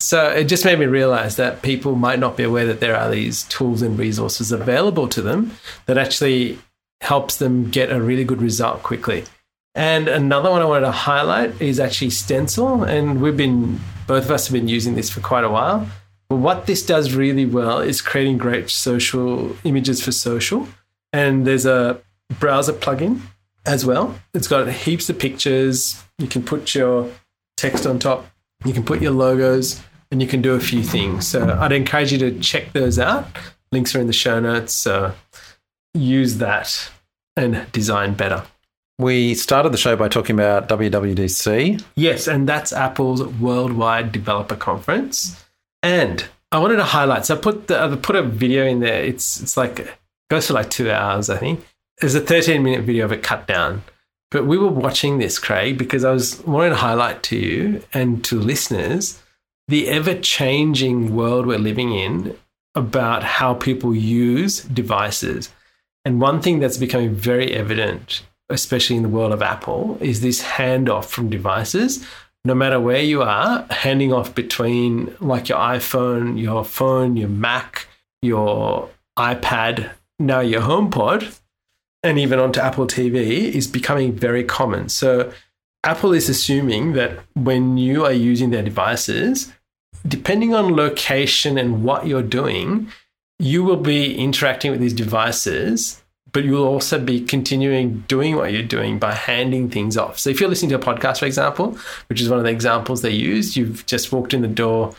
So 0.00 0.28
it 0.28 0.44
just 0.44 0.64
made 0.64 0.78
me 0.78 0.86
realize 0.86 1.36
that 1.36 1.62
people 1.62 1.94
might 1.94 2.18
not 2.18 2.36
be 2.36 2.42
aware 2.42 2.66
that 2.66 2.80
there 2.80 2.96
are 2.96 3.10
these 3.10 3.44
tools 3.44 3.80
and 3.80 3.98
resources 3.98 4.52
available 4.52 5.08
to 5.08 5.22
them 5.22 5.52
that 5.86 5.96
actually 5.96 6.58
helps 7.00 7.36
them 7.36 7.70
get 7.70 7.90
a 7.90 8.00
really 8.00 8.24
good 8.24 8.42
result 8.42 8.82
quickly. 8.82 9.24
And 9.74 10.08
another 10.08 10.50
one 10.50 10.62
I 10.62 10.66
wanted 10.66 10.86
to 10.86 10.92
highlight 10.92 11.60
is 11.60 11.80
actually 11.80 12.10
Stencil. 12.10 12.82
And 12.82 13.22
we've 13.22 13.36
been, 13.36 13.80
both 14.06 14.24
of 14.24 14.30
us 14.30 14.46
have 14.48 14.52
been 14.52 14.68
using 14.68 14.94
this 14.94 15.08
for 15.08 15.20
quite 15.20 15.44
a 15.44 15.50
while. 15.50 15.86
But 16.28 16.36
what 16.36 16.66
this 16.66 16.84
does 16.84 17.14
really 17.14 17.46
well 17.46 17.78
is 17.78 18.02
creating 18.02 18.38
great 18.38 18.68
social 18.70 19.56
images 19.64 20.02
for 20.02 20.12
social. 20.12 20.68
And 21.12 21.46
there's 21.46 21.66
a 21.66 22.00
browser 22.40 22.72
plugin 22.72 23.20
as 23.64 23.86
well. 23.86 24.18
It's 24.34 24.48
got 24.48 24.68
heaps 24.68 25.08
of 25.08 25.18
pictures. 25.18 26.02
You 26.18 26.26
can 26.26 26.42
put 26.42 26.74
your 26.74 27.10
text 27.56 27.86
on 27.86 27.98
top, 27.98 28.26
you 28.64 28.72
can 28.72 28.84
put 28.84 29.00
your 29.00 29.12
logos, 29.12 29.82
and 30.10 30.20
you 30.20 30.28
can 30.28 30.42
do 30.42 30.54
a 30.54 30.60
few 30.60 30.82
things. 30.82 31.26
So 31.26 31.56
I'd 31.58 31.72
encourage 31.72 32.12
you 32.12 32.18
to 32.18 32.38
check 32.38 32.72
those 32.72 32.98
out. 32.98 33.26
Links 33.72 33.94
are 33.94 34.00
in 34.00 34.06
the 34.06 34.12
show 34.12 34.40
notes. 34.40 34.74
So 34.74 35.12
use 35.94 36.38
that 36.38 36.90
and 37.36 37.70
design 37.72 38.14
better. 38.14 38.44
We 38.98 39.34
started 39.34 39.72
the 39.72 39.78
show 39.78 39.94
by 39.96 40.08
talking 40.08 40.34
about 40.34 40.68
WWDC. 40.68 41.84
Yes, 41.96 42.26
and 42.26 42.48
that's 42.48 42.72
Apple's 42.72 43.22
Worldwide 43.24 44.10
Developer 44.10 44.56
Conference. 44.56 45.44
And 45.86 46.24
I 46.50 46.58
wanted 46.58 46.76
to 46.76 46.84
highlight. 46.84 47.26
So 47.26 47.36
I 47.36 47.38
put 47.38 47.68
the, 47.68 47.80
I 47.80 47.94
put 47.94 48.16
a 48.16 48.22
video 48.22 48.66
in 48.66 48.80
there. 48.80 49.04
It's 49.04 49.40
it's 49.40 49.56
like 49.56 49.96
goes 50.28 50.48
for 50.48 50.54
like 50.54 50.68
two 50.68 50.90
hours, 50.90 51.30
I 51.30 51.36
think. 51.36 51.64
There's 52.00 52.16
a 52.16 52.20
13 52.20 52.62
minute 52.62 52.84
video 52.84 53.04
of 53.04 53.12
it 53.12 53.22
cut 53.22 53.46
down. 53.46 53.84
But 54.32 54.46
we 54.46 54.58
were 54.58 54.66
watching 54.66 55.18
this, 55.18 55.38
Craig, 55.38 55.78
because 55.78 56.04
I 56.04 56.10
was 56.10 56.44
wanting 56.44 56.70
to 56.70 56.76
highlight 56.76 57.22
to 57.24 57.36
you 57.36 57.84
and 57.94 58.24
to 58.24 58.40
listeners 58.40 59.22
the 59.68 59.86
ever 59.88 60.14
changing 60.14 61.14
world 61.14 61.46
we're 61.46 61.58
living 61.58 61.92
in 61.92 62.36
about 62.74 63.22
how 63.22 63.54
people 63.54 63.94
use 63.94 64.62
devices. 64.62 65.50
And 66.04 66.20
one 66.20 66.42
thing 66.42 66.58
that's 66.58 66.78
becoming 66.78 67.14
very 67.14 67.52
evident, 67.52 68.22
especially 68.50 68.96
in 68.96 69.02
the 69.02 69.08
world 69.08 69.32
of 69.32 69.42
Apple, 69.42 69.98
is 70.00 70.20
this 70.20 70.42
handoff 70.42 71.06
from 71.06 71.30
devices. 71.30 72.04
No 72.46 72.54
matter 72.54 72.78
where 72.78 73.02
you 73.02 73.22
are, 73.22 73.66
handing 73.70 74.12
off 74.12 74.32
between 74.32 75.12
like 75.18 75.48
your 75.48 75.58
iPhone, 75.58 76.40
your 76.40 76.64
phone, 76.64 77.16
your 77.16 77.28
Mac, 77.28 77.88
your 78.22 78.88
iPad, 79.18 79.90
now 80.20 80.38
your 80.38 80.60
HomePod, 80.60 81.40
and 82.04 82.20
even 82.20 82.38
onto 82.38 82.60
Apple 82.60 82.86
TV 82.86 83.50
is 83.52 83.66
becoming 83.66 84.12
very 84.12 84.44
common. 84.44 84.88
So 84.88 85.32
Apple 85.82 86.12
is 86.12 86.28
assuming 86.28 86.92
that 86.92 87.18
when 87.34 87.78
you 87.78 88.04
are 88.04 88.12
using 88.12 88.50
their 88.50 88.62
devices, 88.62 89.52
depending 90.06 90.54
on 90.54 90.76
location 90.76 91.58
and 91.58 91.82
what 91.82 92.06
you're 92.06 92.22
doing, 92.22 92.92
you 93.40 93.64
will 93.64 93.76
be 93.76 94.16
interacting 94.16 94.70
with 94.70 94.78
these 94.78 94.92
devices, 94.92 96.00
but 96.36 96.44
you 96.44 96.52
will 96.52 96.66
also 96.66 97.02
be 97.02 97.18
continuing 97.18 98.04
doing 98.08 98.36
what 98.36 98.52
you're 98.52 98.62
doing 98.62 98.98
by 98.98 99.14
handing 99.14 99.70
things 99.70 99.96
off. 99.96 100.18
So 100.18 100.28
if 100.28 100.38
you're 100.38 100.50
listening 100.50 100.68
to 100.68 100.74
a 100.74 100.78
podcast, 100.78 101.20
for 101.20 101.24
example, 101.24 101.78
which 102.08 102.20
is 102.20 102.28
one 102.28 102.38
of 102.38 102.44
the 102.44 102.50
examples 102.50 103.00
they 103.00 103.08
used, 103.08 103.56
you've 103.56 103.86
just 103.86 104.12
walked 104.12 104.34
in 104.34 104.42
the 104.42 104.46
door, 104.46 104.94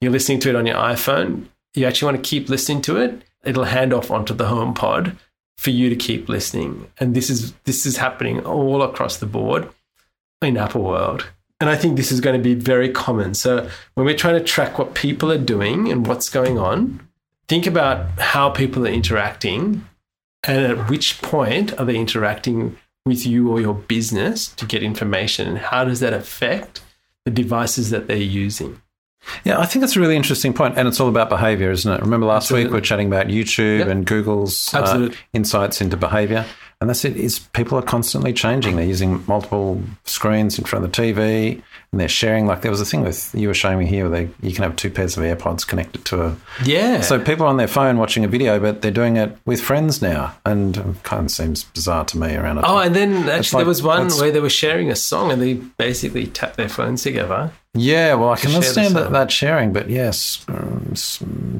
you're 0.00 0.10
listening 0.10 0.40
to 0.40 0.48
it 0.48 0.56
on 0.56 0.64
your 0.64 0.76
iPhone, 0.76 1.44
you 1.74 1.84
actually 1.84 2.06
want 2.06 2.24
to 2.24 2.30
keep 2.30 2.48
listening 2.48 2.80
to 2.80 2.96
it, 2.96 3.20
it'll 3.44 3.64
hand 3.64 3.92
off 3.92 4.10
onto 4.10 4.32
the 4.32 4.46
HomePod 4.46 5.14
for 5.58 5.68
you 5.68 5.90
to 5.90 5.94
keep 5.94 6.26
listening. 6.26 6.90
And 6.96 7.14
this 7.14 7.28
is 7.28 7.52
this 7.64 7.84
is 7.84 7.98
happening 7.98 8.46
all 8.46 8.82
across 8.82 9.18
the 9.18 9.26
board 9.26 9.68
in 10.40 10.56
Apple 10.56 10.84
world. 10.84 11.28
And 11.60 11.68
I 11.68 11.76
think 11.76 11.98
this 11.98 12.10
is 12.10 12.22
going 12.22 12.40
to 12.40 12.42
be 12.42 12.54
very 12.54 12.88
common. 12.88 13.34
So 13.34 13.68
when 13.92 14.06
we're 14.06 14.16
trying 14.16 14.38
to 14.38 14.42
track 14.42 14.78
what 14.78 14.94
people 14.94 15.30
are 15.30 15.36
doing 15.36 15.92
and 15.92 16.06
what's 16.06 16.30
going 16.30 16.58
on, 16.58 17.06
think 17.46 17.66
about 17.66 18.18
how 18.18 18.48
people 18.48 18.86
are 18.86 18.90
interacting 18.90 19.84
and 20.46 20.64
at 20.64 20.88
which 20.88 21.20
point 21.22 21.78
are 21.78 21.84
they 21.84 21.96
interacting 21.96 22.76
with 23.06 23.26
you 23.26 23.50
or 23.50 23.60
your 23.60 23.74
business 23.74 24.48
to 24.48 24.66
get 24.66 24.82
information 24.82 25.48
and 25.48 25.58
how 25.58 25.84
does 25.84 26.00
that 26.00 26.12
affect 26.12 26.82
the 27.24 27.42
devices 27.42 27.90
that 27.90 28.06
they're 28.06 28.16
using. 28.16 28.80
Yeah, 29.44 29.58
I 29.58 29.66
think 29.66 29.80
that's 29.80 29.96
a 29.96 30.00
really 30.00 30.16
interesting 30.16 30.54
point, 30.54 30.78
and 30.78 30.88
it's 30.88 31.00
all 31.00 31.08
about 31.08 31.28
behavior, 31.28 31.70
isn't 31.70 31.92
it? 31.92 32.00
Remember 32.00 32.26
last 32.26 32.44
Absolutely. 32.44 32.64
week 32.64 32.72
we 32.72 32.78
are 32.78 32.82
chatting 32.82 33.06
about 33.08 33.26
YouTube 33.26 33.80
yep. 33.80 33.88
and 33.88 34.06
Google's 34.06 34.72
uh, 34.72 35.10
insights 35.32 35.80
into 35.80 35.96
behavior, 35.96 36.46
and 36.80 36.88
that's 36.88 37.04
it. 37.04 37.16
Is 37.16 37.40
people 37.40 37.76
are 37.76 37.82
constantly 37.82 38.32
changing. 38.32 38.76
They're 38.76 38.86
using 38.86 39.24
multiple 39.26 39.82
screens 40.04 40.58
in 40.58 40.64
front 40.64 40.84
of 40.84 40.92
the 40.92 41.02
TV, 41.02 41.62
and 41.92 42.00
they're 42.00 42.08
sharing. 42.08 42.46
Like 42.46 42.62
there 42.62 42.70
was 42.70 42.80
a 42.80 42.84
thing 42.84 43.02
with 43.02 43.34
you 43.34 43.48
were 43.48 43.54
showing 43.54 43.78
me 43.78 43.86
here, 43.86 44.08
where 44.08 44.26
they, 44.26 44.46
you 44.46 44.54
can 44.54 44.64
have 44.64 44.76
two 44.76 44.90
pairs 44.90 45.16
of 45.16 45.22
AirPods 45.22 45.66
connected 45.66 46.04
to 46.06 46.22
a 46.22 46.36
yeah. 46.64 47.00
So 47.00 47.18
people 47.18 47.46
are 47.46 47.48
on 47.48 47.56
their 47.56 47.68
phone 47.68 47.98
watching 47.98 48.24
a 48.24 48.28
video, 48.28 48.60
but 48.60 48.82
they're 48.82 48.90
doing 48.90 49.16
it 49.16 49.36
with 49.44 49.60
friends 49.60 50.02
now, 50.02 50.36
and 50.44 50.76
it 50.76 51.02
kind 51.02 51.26
of 51.26 51.30
seems 51.30 51.64
bizarre 51.64 52.04
to 52.06 52.18
me 52.18 52.34
around. 52.36 52.60
Oh, 52.62 52.78
and 52.78 52.94
then 52.94 53.28
actually 53.28 53.60
there 53.60 53.68
was 53.68 53.82
one 53.82 54.08
where 54.10 54.30
they 54.30 54.40
were 54.40 54.50
sharing 54.50 54.90
a 54.90 54.96
song, 54.96 55.32
and 55.32 55.40
they 55.40 55.54
basically 55.54 56.26
tapped 56.26 56.56
their 56.56 56.68
phones 56.68 57.02
together. 57.02 57.52
Yeah, 57.74 58.14
well, 58.14 58.30
I 58.30 58.36
can 58.36 58.52
understand 58.52 58.96
that, 58.96 59.12
that 59.12 59.30
sharing, 59.30 59.72
but 59.72 59.88
yes, 59.88 60.44
um, 60.48 60.94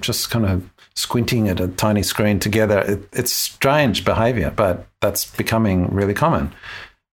just 0.00 0.30
kind 0.30 0.46
of 0.46 0.68
squinting 0.94 1.48
at 1.48 1.60
a 1.60 1.68
tiny 1.68 2.02
screen 2.02 2.40
together. 2.40 2.80
It, 2.80 3.08
it's 3.12 3.32
strange 3.32 4.04
behavior, 4.04 4.52
but 4.54 4.86
that's 5.00 5.30
becoming 5.36 5.86
really 5.94 6.14
common. 6.14 6.52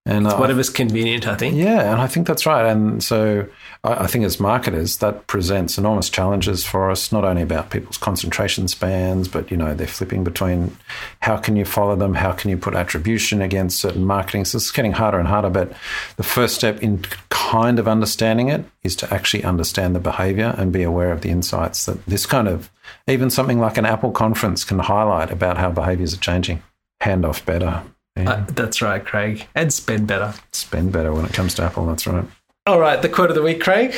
And 0.06 0.24
it's 0.24 0.36
whatever's 0.36 0.70
convenient, 0.70 1.26
I 1.26 1.34
think. 1.34 1.56
Yeah, 1.56 1.90
and 1.92 2.00
I 2.00 2.06
think 2.06 2.28
that's 2.28 2.46
right. 2.46 2.64
And 2.64 3.02
so 3.02 3.48
I, 3.82 4.04
I, 4.04 4.06
think 4.06 4.24
as 4.24 4.38
marketers, 4.38 4.98
that 4.98 5.26
presents 5.26 5.78
enormous 5.78 6.08
challenges 6.08 6.64
for 6.64 6.92
us, 6.92 7.10
not 7.10 7.24
only 7.24 7.42
about 7.42 7.70
people's 7.70 7.98
concentration 7.98 8.68
spans, 8.68 9.26
but, 9.26 9.50
you 9.50 9.56
know, 9.56 9.74
they're 9.74 9.88
flipping 9.88 10.22
between 10.22 10.76
how 11.20 11.36
can 11.36 11.56
you 11.56 11.64
follow 11.64 11.96
them, 11.96 12.14
how 12.14 12.30
can 12.30 12.50
you 12.50 12.56
put 12.56 12.74
attribution 12.74 13.42
against 13.42 13.80
certain 13.80 14.04
marketing. 14.04 14.44
So 14.44 14.58
it's 14.58 14.70
getting 14.70 14.92
harder 14.92 15.18
and 15.18 15.26
harder. 15.26 15.50
But 15.50 15.72
the 16.16 16.22
first 16.22 16.54
step 16.54 16.80
in 16.80 17.04
kind 17.28 17.80
of 17.80 17.88
understanding 17.88 18.48
it 18.48 18.64
is 18.84 18.94
to 18.96 19.12
actually 19.12 19.42
understand 19.42 19.96
the 19.96 20.00
behavior 20.00 20.54
and 20.56 20.72
be 20.72 20.84
aware 20.84 21.10
of 21.10 21.22
the 21.22 21.30
insights 21.30 21.84
that 21.86 22.06
this 22.06 22.26
kind 22.26 22.46
of, 22.46 22.70
even 23.08 23.28
something 23.28 23.58
like 23.58 23.76
an 23.76 23.84
Apple 23.84 24.12
conference 24.12 24.62
can 24.62 24.78
highlight 24.78 25.32
about 25.32 25.58
how 25.58 25.72
behaviors 25.72 26.14
are 26.14 26.18
changing. 26.18 26.62
Hand 27.00 27.24
off 27.24 27.44
better, 27.44 27.82
yeah. 28.16 28.30
Uh, 28.30 28.46
that's 28.48 28.80
right, 28.80 29.04
Craig. 29.04 29.46
And 29.54 29.72
spend 29.72 30.06
better. 30.06 30.34
Spend 30.52 30.92
better 30.92 31.12
when 31.12 31.24
it 31.24 31.32
comes 31.32 31.54
to 31.54 31.62
Apple. 31.62 31.86
That's 31.86 32.06
right. 32.06 32.24
All 32.66 32.80
right, 32.80 33.00
the 33.00 33.08
quote 33.08 33.30
of 33.30 33.36
the 33.36 33.42
week, 33.42 33.60
Craig. 33.60 33.94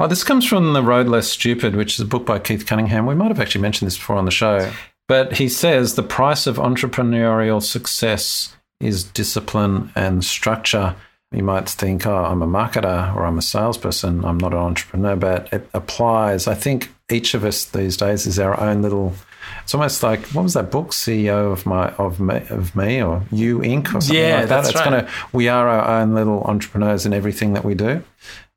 Oh, 0.00 0.06
this 0.06 0.24
comes 0.24 0.46
from 0.46 0.72
The 0.72 0.82
Road 0.82 1.06
Less 1.06 1.28
Stupid, 1.28 1.76
which 1.76 1.94
is 1.94 2.00
a 2.00 2.04
book 2.04 2.24
by 2.24 2.38
Keith 2.38 2.66
Cunningham. 2.66 3.06
We 3.06 3.14
might 3.14 3.28
have 3.28 3.40
actually 3.40 3.62
mentioned 3.62 3.86
this 3.86 3.98
before 3.98 4.16
on 4.16 4.24
the 4.24 4.30
show. 4.30 4.72
But 5.08 5.34
he 5.34 5.48
says 5.48 5.94
the 5.94 6.02
price 6.02 6.46
of 6.46 6.56
entrepreneurial 6.56 7.62
success 7.62 8.56
is 8.80 9.04
discipline 9.04 9.92
and 9.94 10.24
structure. 10.24 10.96
You 11.32 11.42
might 11.42 11.68
think, 11.68 12.06
oh, 12.06 12.24
I'm 12.24 12.42
a 12.42 12.46
marketer 12.46 13.14
or 13.14 13.26
I'm 13.26 13.38
a 13.38 13.42
salesperson. 13.42 14.24
I'm 14.24 14.38
not 14.38 14.52
an 14.52 14.58
entrepreneur, 14.58 15.16
but 15.16 15.52
it 15.52 15.68
applies. 15.74 16.46
I 16.46 16.54
think 16.54 16.92
each 17.10 17.34
of 17.34 17.44
us 17.44 17.64
these 17.64 17.96
days 17.96 18.26
is 18.26 18.38
our 18.38 18.58
own 18.58 18.82
little 18.82 19.14
it's 19.62 19.74
almost 19.74 20.02
like 20.02 20.26
what 20.28 20.42
was 20.42 20.54
that 20.54 20.70
book, 20.70 20.90
CEO 20.90 21.52
of 21.52 21.66
my 21.66 21.88
of 21.94 22.20
me 22.20 22.42
of 22.50 22.74
me 22.76 23.02
or 23.02 23.22
You 23.30 23.58
Inc. 23.58 23.88
or 23.94 24.00
something 24.00 24.16
yeah, 24.16 24.40
like 24.40 24.48
that. 24.48 24.64
it's 24.66 24.74
right. 24.74 24.84
kind 24.84 24.94
of 24.96 25.10
we 25.32 25.48
are 25.48 25.68
our 25.68 26.00
own 26.00 26.14
little 26.14 26.42
entrepreneurs 26.44 27.06
in 27.06 27.12
everything 27.12 27.52
that 27.54 27.64
we 27.64 27.74
do. 27.74 28.02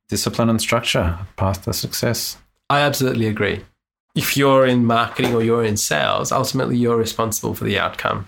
Discipline 0.10 0.50
and 0.50 0.62
structure, 0.62 1.18
path 1.36 1.64
to 1.64 1.74
success. 1.74 2.38
I 2.70 2.82
absolutely 2.82 3.28
agree. 3.28 3.64
If 4.16 4.38
you're 4.38 4.66
in 4.66 4.86
marketing 4.86 5.34
or 5.34 5.44
you're 5.44 5.64
in 5.64 5.78
sales, 5.78 6.32
ultimately 6.32 6.78
you're 6.78 6.98
responsible 6.98 7.54
for 7.54 7.66
the 7.66 7.78
outcome. 7.78 8.28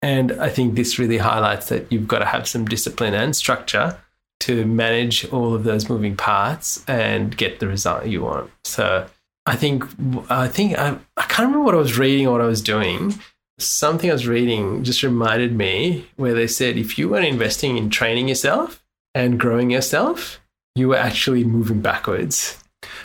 And 0.00 0.32
I 0.32 0.48
think 0.48 0.74
this 0.74 0.98
really 0.98 1.18
highlights 1.18 1.68
that 1.68 1.90
you've 1.90 2.08
got 2.08 2.20
to 2.20 2.24
have 2.24 2.46
some 2.46 2.64
discipline 2.64 3.14
and 3.14 3.34
structure 3.34 3.98
to 4.40 4.64
manage 4.64 5.26
all 5.32 5.54
of 5.54 5.64
those 5.64 5.88
moving 5.88 6.16
parts 6.16 6.84
and 6.86 7.36
get 7.36 7.58
the 7.58 7.66
result 7.66 8.06
you 8.06 8.22
want. 8.22 8.50
So 8.64 9.06
I 9.48 9.56
think 9.56 9.84
I 10.28 10.46
think 10.46 10.78
I, 10.78 10.98
I 11.16 11.22
can't 11.22 11.48
remember 11.48 11.64
what 11.64 11.74
I 11.74 11.78
was 11.78 11.98
reading 11.98 12.26
or 12.26 12.32
what 12.32 12.42
I 12.42 12.46
was 12.46 12.60
doing. 12.60 13.18
Something 13.58 14.10
I 14.10 14.12
was 14.12 14.28
reading 14.28 14.84
just 14.84 15.02
reminded 15.02 15.56
me 15.56 16.06
where 16.16 16.34
they 16.34 16.46
said 16.46 16.76
if 16.76 16.98
you 16.98 17.08
weren't 17.08 17.24
investing 17.24 17.78
in 17.78 17.88
training 17.88 18.28
yourself 18.28 18.84
and 19.14 19.40
growing 19.40 19.70
yourself, 19.70 20.38
you 20.74 20.88
were 20.88 20.96
actually 20.96 21.44
moving 21.44 21.80
backwards. 21.80 22.62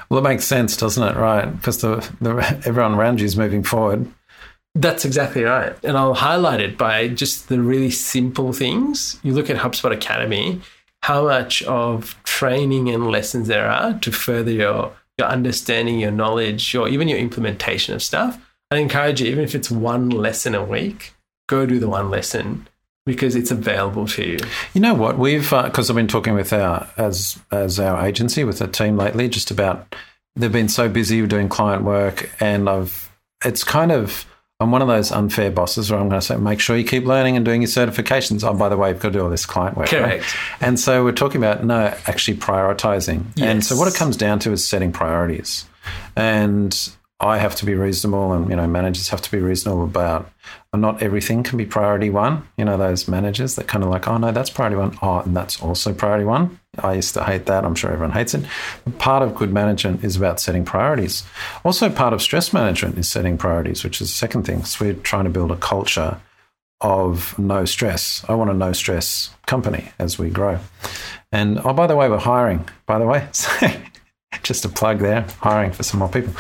Well, 0.10 0.20
it 0.20 0.30
makes 0.30 0.44
sense, 0.44 0.76
doesn't 0.76 1.02
it? 1.02 1.16
Right, 1.16 1.46
because 1.46 1.80
the, 1.80 2.08
the 2.20 2.36
everyone 2.66 2.96
around 2.96 3.22
you 3.22 3.26
is 3.26 3.38
moving 3.38 3.64
forward. 3.64 4.12
That's 4.76 5.06
exactly 5.06 5.44
right. 5.44 5.76
And 5.82 5.98
I'll 5.98 6.14
highlight 6.14 6.60
it 6.60 6.78
by 6.78 7.08
just 7.08 7.48
the 7.48 7.62
really 7.62 7.92
simple 7.92 8.52
things. 8.52 9.18
You 9.24 9.34
look 9.34 9.50
at 9.50 9.56
HubSpot 9.56 9.94
Academy, 9.94 10.60
how 11.04 11.24
much 11.26 11.64
of 11.64 12.22
training 12.24 12.90
and 12.90 13.10
lessons 13.10 13.48
there 13.48 13.70
are 13.70 13.98
to 14.00 14.12
further 14.12 14.52
your, 14.52 14.92
your 15.18 15.28
understanding, 15.28 16.00
your 16.00 16.12
knowledge, 16.12 16.74
or 16.76 16.88
even 16.88 17.08
your 17.08 17.20
implementation 17.20 17.94
of 17.94 18.02
stuff. 18.02 18.40
I 18.72 18.78
encourage 18.78 19.22
you, 19.22 19.28
even 19.28 19.44
if 19.44 19.54
it's 19.54 19.70
one 19.70 20.10
lesson 20.10 20.56
a 20.56 20.64
week, 20.64 21.14
go 21.48 21.66
do 21.66 21.80
the 21.80 21.90
one 21.90 22.10
lesson 22.10 22.68
because 23.06 23.36
it's 23.36 23.52
available 23.52 24.08
to 24.08 24.26
you. 24.26 24.40
You 24.74 24.82
know 24.82 24.94
what? 24.94 25.18
We've 25.18 25.50
because 25.50 25.90
uh, 25.90 25.94
I've 25.94 25.98
been 25.98 26.08
talking 26.08 26.34
with 26.34 26.54
our 26.54 26.88
as 26.98 27.40
as 27.52 27.80
our 27.80 28.06
agency 28.06 28.44
with 28.44 28.60
the 28.60 28.68
team 28.68 28.98
lately, 28.98 29.28
just 29.30 29.52
about 29.52 29.96
they've 30.36 30.52
been 30.52 30.70
so 30.70 30.90
busy 30.90 31.26
doing 31.28 31.50
client 31.50 31.84
work, 31.84 32.32
and 32.40 32.70
I've 32.70 33.12
it's 33.46 33.64
kind 33.64 33.92
of 33.92 34.26
I'm 34.60 34.72
one 34.72 34.82
of 34.82 34.88
those 34.88 35.12
unfair 35.12 35.52
bosses 35.52 35.92
where 35.92 36.00
I'm 36.00 36.08
going 36.10 36.22
to 36.22 36.26
say, 36.26 36.38
make 36.38 36.60
sure 36.60 36.78
you 36.78 36.86
keep 36.86 37.06
learning 37.06 37.36
and 37.36 37.44
doing 37.44 37.62
your 37.62 37.70
certifications. 37.70 38.48
Oh, 38.48 38.54
by 38.54 38.70
the 38.70 38.78
way, 38.78 38.90
you've 38.90 39.00
got 39.00 39.10
to 39.10 39.18
do 39.18 39.24
all 39.24 39.30
this 39.30 39.46
client 39.46 39.76
work. 39.76 39.90
Correct. 39.90 40.24
Right? 40.24 40.62
And 40.62 40.80
so 40.80 41.04
we're 41.04 41.12
talking 41.12 41.44
about 41.44 41.66
no, 41.66 41.94
actually 42.08 42.38
prioritizing. 42.38 43.26
Yes. 43.36 43.48
And 43.48 43.66
so 43.66 43.76
what 43.76 43.88
it 43.88 43.96
comes 43.96 44.16
down 44.16 44.40
to 44.40 44.52
is 44.52 44.66
setting 44.66 44.92
priorities. 44.92 45.66
And 46.16 46.94
I 47.20 47.38
have 47.38 47.56
to 47.56 47.66
be 47.66 47.74
reasonable, 47.74 48.34
and 48.34 48.50
you 48.50 48.56
know, 48.56 48.68
managers 48.68 49.10
have 49.10 49.22
to 49.22 49.32
be 49.32 49.40
reasonable 49.40 49.84
about. 49.84 50.30
Uh, 50.74 50.78
not 50.78 51.02
everything 51.02 51.44
can 51.44 51.58
be 51.58 51.66
priority 51.66 52.10
one. 52.10 52.48
You 52.58 52.66
know, 52.66 52.78
those 52.78 53.08
managers 53.08 53.56
that 53.56 53.68
kind 53.68 53.84
of 53.84 53.90
like, 53.90 54.08
oh 54.08 54.18
no, 54.18 54.32
that's 54.32 54.50
priority 54.50 54.76
one. 54.76 54.98
Oh, 55.02 55.20
and 55.20 55.36
that's 55.36 55.62
also 55.62 55.94
priority 55.94 56.26
one. 56.26 56.60
I 56.80 56.94
used 56.94 57.14
to 57.14 57.24
hate 57.24 57.46
that. 57.46 57.66
I'm 57.66 57.76
sure 57.76 57.92
everyone 57.92 58.14
hates 58.14 58.34
it. 58.34 58.46
But 58.84 58.98
part 58.98 59.22
of 59.22 59.36
good 59.36 59.54
management 59.54 60.04
is 60.04 60.16
about 60.16 60.40
setting 60.40 60.66
priorities. 60.66 61.24
Also, 61.64 61.90
part 61.90 62.14
of 62.14 62.22
stress 62.22 62.52
management 62.52 62.98
is 62.98 63.08
setting 63.08 63.38
priorities, 63.38 63.84
which 63.84 64.02
is 64.02 64.10
the 64.10 64.16
second 64.16 64.44
thing. 64.44 64.64
So 64.64 64.86
we're 64.86 64.94
trying 64.96 65.26
to 65.26 65.30
build 65.30 65.52
a 65.52 65.58
culture 65.58 66.20
of 66.82 67.38
no 67.38 67.66
stress. 67.66 68.26
I 68.28 68.34
want 68.34 68.50
a 68.50 68.54
no 68.54 68.74
stress 68.74 69.30
company 69.46 69.90
as 70.00 70.18
we 70.18 70.30
grow. 70.30 70.60
And 71.32 71.60
oh, 71.64 71.74
by 71.74 71.88
the 71.88 71.96
way, 71.96 72.10
we're 72.10 72.18
hiring. 72.18 72.68
By 72.86 72.98
the 72.98 73.06
way, 73.06 73.28
just 74.44 74.66
a 74.66 74.70
plug 74.70 75.00
there, 75.00 75.26
hiring 75.40 75.72
for 75.72 75.84
some 75.84 76.00
more 76.00 76.10
people. 76.10 76.34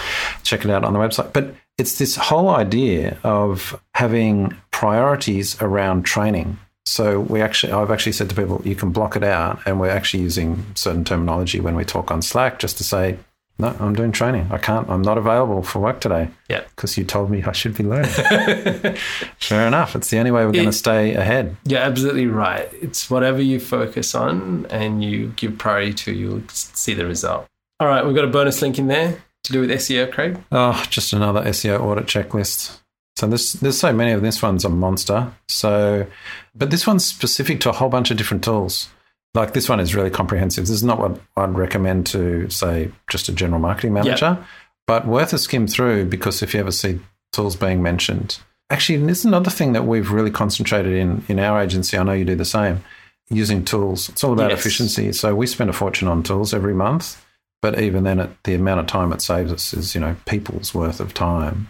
Check 0.44 0.66
it 0.66 0.72
out 0.72 0.84
on 0.84 0.94
the 0.94 1.00
website. 1.00 1.32
But 1.32 1.56
it's 1.78 1.98
this 1.98 2.16
whole 2.16 2.50
idea 2.50 3.18
of 3.24 3.82
having 3.96 4.56
priorities 4.72 5.62
around 5.62 6.04
training. 6.04 6.58
So 6.86 7.20
we 7.20 7.42
actually, 7.42 7.74
I've 7.74 7.92
actually 7.92 8.12
said 8.12 8.30
to 8.30 8.36
people, 8.36 8.62
you 8.66 8.76
can 8.76 8.92
block 8.92 9.16
it 9.16 9.24
out, 9.24 9.60
and 9.66 9.80
we're 9.80 9.90
actually 9.90 10.24
using 10.24 10.66
certain 10.76 11.04
terminology 11.04 11.60
when 11.60 11.76
we 11.76 11.86
talk 11.86 12.12
on 12.12 12.22
Slack, 12.22 12.60
just 12.60 12.78
to 12.78 12.84
say, 12.84 13.18
no, 13.60 13.76
I'm 13.80 13.94
doing 13.94 14.12
training. 14.12 14.48
I 14.52 14.58
can't. 14.58 14.90
I'm 14.90 15.04
not 15.04 15.18
available 15.18 15.62
for 15.62 15.80
work 15.80 16.02
today. 16.02 16.30
Yeah, 16.50 16.62
because 16.76 16.98
you 16.98 17.06
told 17.06 17.30
me 17.30 17.44
I 17.44 17.52
should 17.52 17.78
be 17.78 17.84
learning. 17.84 18.10
Fair 19.40 19.68
enough. 19.68 19.96
It's 19.96 20.10
the 20.10 20.18
only 20.18 20.32
way 20.32 20.44
we're 20.46 20.54
going 20.54 20.66
to 20.66 20.72
stay 20.72 21.14
ahead. 21.14 21.56
You're 21.66 21.80
absolutely 21.80 22.26
right. 22.26 22.68
It's 22.74 23.12
whatever 23.12 23.42
you 23.42 23.60
focus 23.60 24.16
on 24.16 24.66
and 24.72 25.04
you 25.04 25.34
give 25.36 25.58
priority 25.60 25.94
to, 25.94 26.14
you'll 26.14 26.42
see 26.50 26.96
the 26.96 27.06
result. 27.06 27.48
All 27.80 27.88
right, 27.88 28.04
we've 28.06 28.16
got 28.16 28.26
a 28.26 28.30
bonus 28.30 28.62
link 28.62 28.80
in 28.80 28.88
there 28.88 29.22
to 29.44 29.54
do 29.54 29.62
with 29.62 29.70
SEO, 29.70 30.12
Craig. 30.12 30.40
Oh, 30.52 30.84
just 30.90 31.14
another 31.14 31.44
SEO 31.44 31.80
audit 31.80 32.06
checklist. 32.06 32.80
So 33.24 33.28
there's 33.30 33.54
there's 33.54 33.80
so 33.80 33.94
many 33.94 34.12
of 34.12 34.22
this 34.22 34.42
one's 34.42 34.66
a 34.66 34.70
monster. 34.70 35.32
So, 35.48 36.06
but 36.54 36.72
this 36.72 36.86
one's 36.86 37.06
specific 37.06 37.62
to 37.62 37.70
a 37.70 37.72
whole 37.72 37.88
bunch 37.88 38.12
of 38.12 38.18
different 38.18 38.44
tools. 38.44 38.90
Like 39.34 39.54
this 39.54 39.70
one 39.70 39.80
is 39.80 39.96
really 39.96 40.10
comprehensive. 40.10 40.66
This 40.66 40.76
is 40.76 40.84
not 40.84 41.00
what 41.00 41.22
I'd 41.38 41.56
recommend 41.56 42.06
to 42.08 42.50
say 42.50 42.92
just 43.10 43.30
a 43.30 43.32
general 43.32 43.62
marketing 43.62 43.94
manager, 43.94 44.38
yep. 44.38 44.48
but 44.88 45.08
worth 45.08 45.32
a 45.32 45.38
skim 45.38 45.68
through 45.68 46.08
because 46.08 46.44
if 46.44 46.54
you 46.54 46.60
ever 46.60 46.72
see 46.72 47.00
tools 47.32 47.56
being 47.56 47.82
mentioned, 47.82 48.40
actually, 48.70 48.98
this 48.98 49.20
is 49.20 49.26
another 49.26 49.50
thing 49.50 49.72
that 49.72 49.86
we've 49.86 50.12
really 50.12 50.32
concentrated 50.32 50.92
in 50.92 51.24
in 51.30 51.40
our 51.40 51.62
agency. 51.62 51.98
I 51.98 52.04
know 52.04 52.12
you 52.12 52.26
do 52.26 52.36
the 52.36 52.44
same. 52.44 52.84
Using 53.30 53.64
tools, 53.64 54.10
it's 54.10 54.22
all 54.26 54.34
about 54.34 54.52
yes. 54.52 54.60
efficiency. 54.60 55.14
So 55.14 55.34
we 55.34 55.48
spend 55.48 55.70
a 55.70 55.74
fortune 55.74 56.10
on 56.10 56.24
tools 56.24 56.54
every 56.54 56.74
month 56.74 57.24
but 57.62 57.80
even 57.80 58.04
then, 58.04 58.20
it, 58.20 58.30
the 58.44 58.56
amount 58.56 58.82
of 58.82 58.88
time 58.88 59.14
it 59.14 59.22
saves 59.22 59.50
us 59.50 59.74
is, 59.74 59.96
you 59.96 60.02
know, 60.02 60.18
people's 60.26 60.76
worth 60.76 61.00
of 61.00 61.14
time 61.14 61.70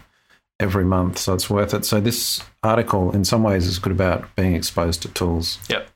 every 0.60 0.84
month. 0.84 1.18
So 1.18 1.34
it's 1.34 1.50
worth 1.50 1.74
it. 1.74 1.84
So 1.84 2.00
this 2.00 2.40
article, 2.62 3.12
in 3.12 3.24
some 3.24 3.42
ways, 3.42 3.66
is 3.66 3.78
good 3.78 3.92
about 3.92 4.34
being 4.36 4.54
exposed 4.54 5.02
to 5.02 5.08
tools. 5.08 5.58
Yep. 5.68 5.88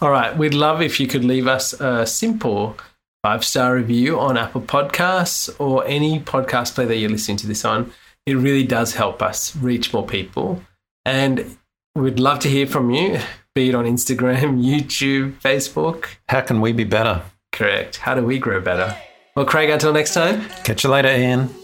All 0.00 0.10
right. 0.10 0.36
We'd 0.36 0.54
love 0.54 0.82
if 0.82 0.98
you 0.98 1.06
could 1.06 1.24
leave 1.24 1.46
us 1.46 1.72
a 1.74 2.06
simple 2.06 2.76
five 3.22 3.44
star 3.44 3.74
review 3.74 4.18
on 4.18 4.36
Apple 4.36 4.60
Podcasts 4.60 5.54
or 5.58 5.86
any 5.86 6.20
podcast 6.20 6.74
player 6.74 6.88
that 6.88 6.96
you're 6.96 7.10
listening 7.10 7.38
to 7.38 7.46
this 7.46 7.64
on. 7.64 7.92
It 8.26 8.34
really 8.34 8.64
does 8.64 8.94
help 8.94 9.22
us 9.22 9.54
reach 9.56 9.92
more 9.92 10.06
people. 10.06 10.62
And 11.04 11.56
we'd 11.94 12.18
love 12.18 12.38
to 12.40 12.48
hear 12.48 12.66
from 12.66 12.90
you, 12.90 13.20
be 13.54 13.68
it 13.68 13.74
on 13.74 13.84
Instagram, 13.84 14.62
YouTube, 14.64 15.40
Facebook. 15.40 16.06
How 16.28 16.40
can 16.40 16.60
we 16.60 16.72
be 16.72 16.84
better? 16.84 17.22
Correct. 17.52 17.98
How 17.98 18.14
do 18.14 18.24
we 18.24 18.38
grow 18.38 18.60
better? 18.60 18.96
Well, 19.36 19.46
Craig, 19.46 19.70
until 19.70 19.92
next 19.92 20.14
time. 20.14 20.48
Catch 20.64 20.84
you 20.84 20.90
later, 20.90 21.08
Ian. 21.08 21.63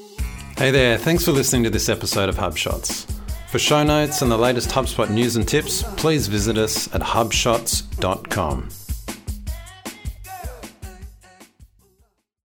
Hey 0.60 0.70
there, 0.70 0.98
thanks 0.98 1.24
for 1.24 1.32
listening 1.32 1.64
to 1.64 1.70
this 1.70 1.88
episode 1.88 2.28
of 2.28 2.36
HubShots. 2.36 3.10
For 3.48 3.58
show 3.58 3.82
notes 3.82 4.20
and 4.20 4.30
the 4.30 4.36
latest 4.36 4.68
HubSpot 4.68 5.08
news 5.08 5.36
and 5.36 5.48
tips, 5.48 5.82
please 5.96 6.26
visit 6.26 6.58
us 6.58 6.94
at 6.94 7.00
hubshots.com. 7.00 8.68